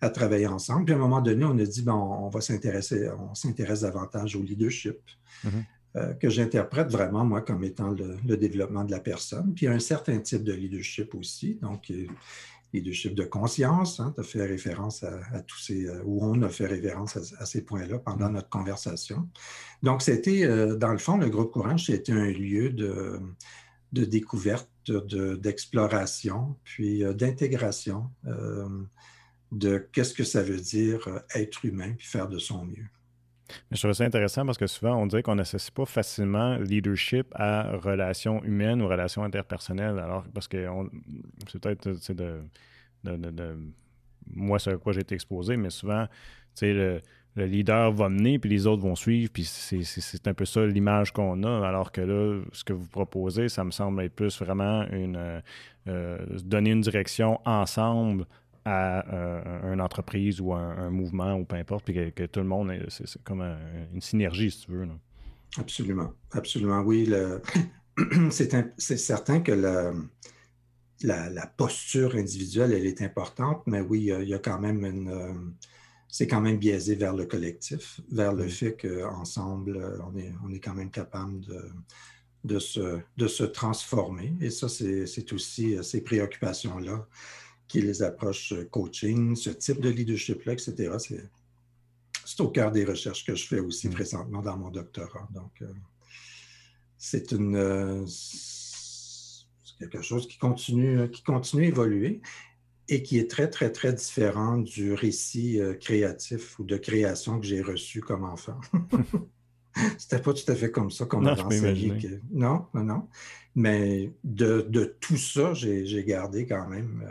[0.00, 0.86] à travailler ensemble.
[0.86, 4.34] Puis à un moment donné, on a dit, bon, on va s'intéresser, on s'intéresse davantage
[4.34, 4.98] au leadership.
[5.44, 5.64] Mm-hmm.
[5.96, 9.54] Euh, que j'interprète vraiment, moi, comme étant le, développement de la personne.
[9.54, 11.90] Puis un certain type de leadership aussi, donc
[12.74, 16.50] leadership de conscience, hein, tu as fait référence à, tous ces, euh, ou on a
[16.50, 19.26] fait référence à, ces points-là pendant notre conversation.
[19.82, 23.18] Donc, c'était, euh, dans le fond, le groupe Courage, c'était un lieu de,
[23.92, 24.68] de découverte,
[25.40, 28.08] d'exploration, puis d'intégration
[29.50, 32.86] de qu'est-ce que ça veut dire être humain, puis faire de son mieux.
[33.70, 37.28] Mais je trouve ça intéressant parce que souvent, on dirait qu'on n'associe pas facilement leadership
[37.34, 39.98] à relations humaines ou relations interpersonnelles.
[39.98, 40.66] Alors, parce que
[41.48, 42.40] c'est peut-être de,
[43.04, 43.56] de, de,
[44.34, 46.06] moi, ce à quoi j'ai été exposé, mais souvent,
[46.62, 47.00] le,
[47.36, 51.12] le leader va mener, puis les autres vont suivre, puis c'est un peu ça l'image
[51.12, 54.86] qu'on a, alors que là, ce que vous proposez, ça me semble être plus vraiment
[54.90, 55.40] une euh,
[55.88, 58.26] euh, donner une direction ensemble
[58.66, 62.72] à euh, une entreprise ou un, mouvement ou peu importe, puis que, tout le monde,
[62.88, 63.42] c'est comme
[63.94, 64.88] une synergie, si tu veux.
[65.56, 67.08] Absolument, absolument, oui.
[68.30, 69.92] c'est certain que la,
[71.30, 75.54] la, posture individuelle, elle est importante, mais oui, il y a quand même une...
[76.08, 80.60] C'est quand même biaisé vers le collectif, vers le fait qu'ensemble, on est, on est
[80.60, 81.68] quand même capable de,
[82.44, 84.34] de, se, de se transformer.
[84.40, 87.06] Et ça, c'est aussi ces préoccupations-là
[87.68, 90.96] qui les approches euh, coaching, ce type de leadership-là, etc.
[92.24, 93.92] C'est au cœur des recherches que je fais aussi mm.
[93.92, 95.28] présentement dans mon doctorat.
[95.32, 95.72] Donc, euh,
[96.98, 98.04] c'est une euh,
[99.78, 102.20] quelque chose qui continue, qui continue à évoluer
[102.88, 107.60] et qui est très, très, très différent du récit créatif ou de création que j'ai
[107.60, 108.60] reçu comme enfant.
[109.98, 112.20] C'était pas tout à fait comme ça qu'on m'a enseigné.
[112.30, 113.08] Non, non, non.
[113.54, 117.04] Mais de, tout ça, j'ai gardé quand même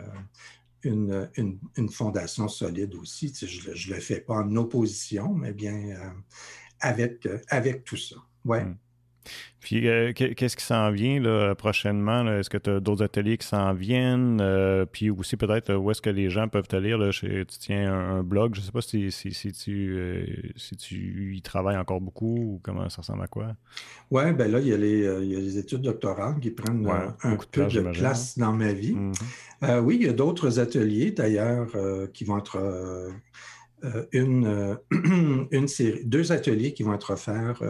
[0.86, 3.32] euh, une, fondation solide aussi.
[3.34, 6.10] je ne le fais pas en opposition, mais bien euh,
[6.80, 8.16] avec, euh, avec tout ça.
[8.44, 8.64] Ouais.
[8.64, 8.76] Hmm.
[9.66, 12.24] Puis, euh, qu'est-ce qui s'en vient là, prochainement?
[12.38, 14.38] Est-ce que tu as d'autres ateliers qui s'en viennent?
[14.40, 16.98] Euh, puis aussi, peut-être, où est-ce que les gens peuvent te lire?
[16.98, 18.54] Là, tu tiens un, blog.
[18.54, 20.24] Je ne sais pas si, si, tu, euh,
[20.54, 23.56] si tu y travailles encore beaucoup ou comment ça ressemble à quoi?
[24.12, 26.88] Oui, ben là, il y, a les, études doctorales qui prennent
[27.24, 28.94] un peu de, place dans ma vie.
[28.94, 29.80] Mm-hmm.
[29.80, 31.66] oui, il y a d'autres ateliers, d'ailleurs,
[32.12, 33.10] qui vont être...
[34.12, 34.78] une,
[35.50, 37.64] une série, deux ateliers qui vont être offerts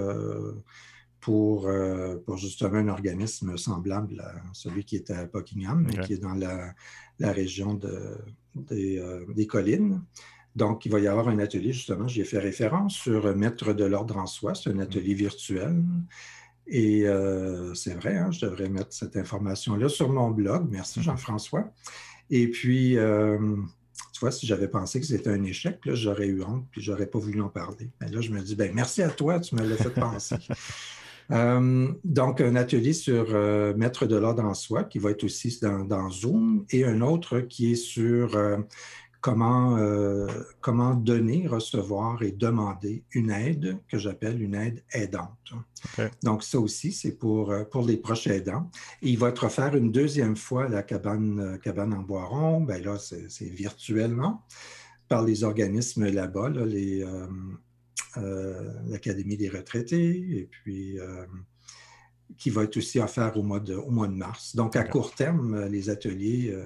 [1.27, 6.13] pour, euh, pour, justement un organisme semblable à celui qui est à Buckingham, mais qui
[6.13, 6.73] est dans la,
[7.19, 8.17] la région de,
[8.55, 10.05] des, euh, des, collines.
[10.55, 13.85] Donc, il va y avoir un atelier, justement, j'y ai fait référence sur Mettre de
[13.85, 14.55] l'ordre en soi.
[14.55, 15.83] C'est un atelier virtuel.
[16.69, 20.69] Et euh, c'est vrai, hein, je devrais mettre cette information-là sur mon blog.
[20.71, 21.73] Merci, Jean-François.
[22.31, 22.97] Et puis,
[24.13, 27.19] tu vois, si j'avais pensé que c'était un échec, j'aurais eu honte, puis j'aurais pas
[27.19, 27.91] voulu en parler.
[28.01, 30.37] Mais là, je me dis, ben merci à toi, tu me l'as fait penser.
[31.31, 35.59] Euh, donc, un atelier sur euh, mettre de l'ordre en soi qui va être aussi
[35.61, 38.59] dans, Zoom et un autre qui est sur euh,
[39.21, 39.77] comment,
[40.61, 45.53] comment donner, recevoir et demander une aide que j'appelle une aide aidante.
[46.23, 48.71] Donc, ça aussi, c'est pour, pour les proches aidants.
[49.03, 52.61] Et il va être offert une deuxième fois à la cabane, cabane en Boiron.
[52.61, 54.45] Bien là, c'est virtuellement
[55.09, 57.27] par les organismes là-bas, les, euh,
[58.17, 61.27] l'Académie des retraités, et puis euh,
[62.39, 64.57] qui va être aussi offert au mois de, au mois de mars.
[64.57, 66.57] Donc, à court terme, les ateliers,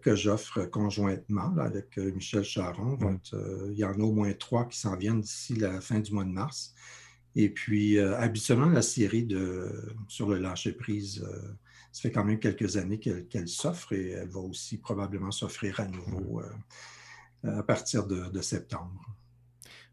[0.00, 2.98] que j'offre conjointement avec Michel Charon.
[3.70, 6.24] Il y en a au moins trois qui s'en viennent d'ici la fin du mois
[6.24, 6.74] de mars.
[7.36, 9.70] Et puis, habituellement, la série de,
[10.08, 11.24] sur le lâcher-prise,
[11.92, 15.86] ça fait quand même quelques années qu'elle s'offre et elle va aussi probablement s'offrir à
[15.86, 16.40] nouveau
[17.44, 19.17] à partir de septembre.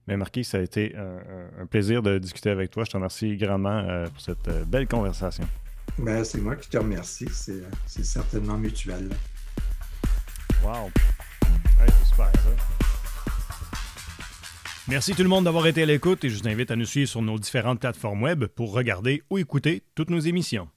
[0.07, 2.84] Mais Marquis, ça a été un, plaisir de discuter avec toi.
[2.84, 5.48] Je te remercie grandement euh, pour cette euh, belle conversation.
[5.98, 7.27] Ben, c'est moi qui te remercie.
[7.32, 9.10] C'est certainement mutuel.
[10.64, 10.90] Wow.
[11.80, 12.49] c'est super ça.
[14.88, 17.10] Merci tout le monde d'avoir été à l'écoute et je vous invite à nous suivre
[17.10, 20.68] sur nos différentes plateformes web pour regarder ou écouter toutes nos émissions.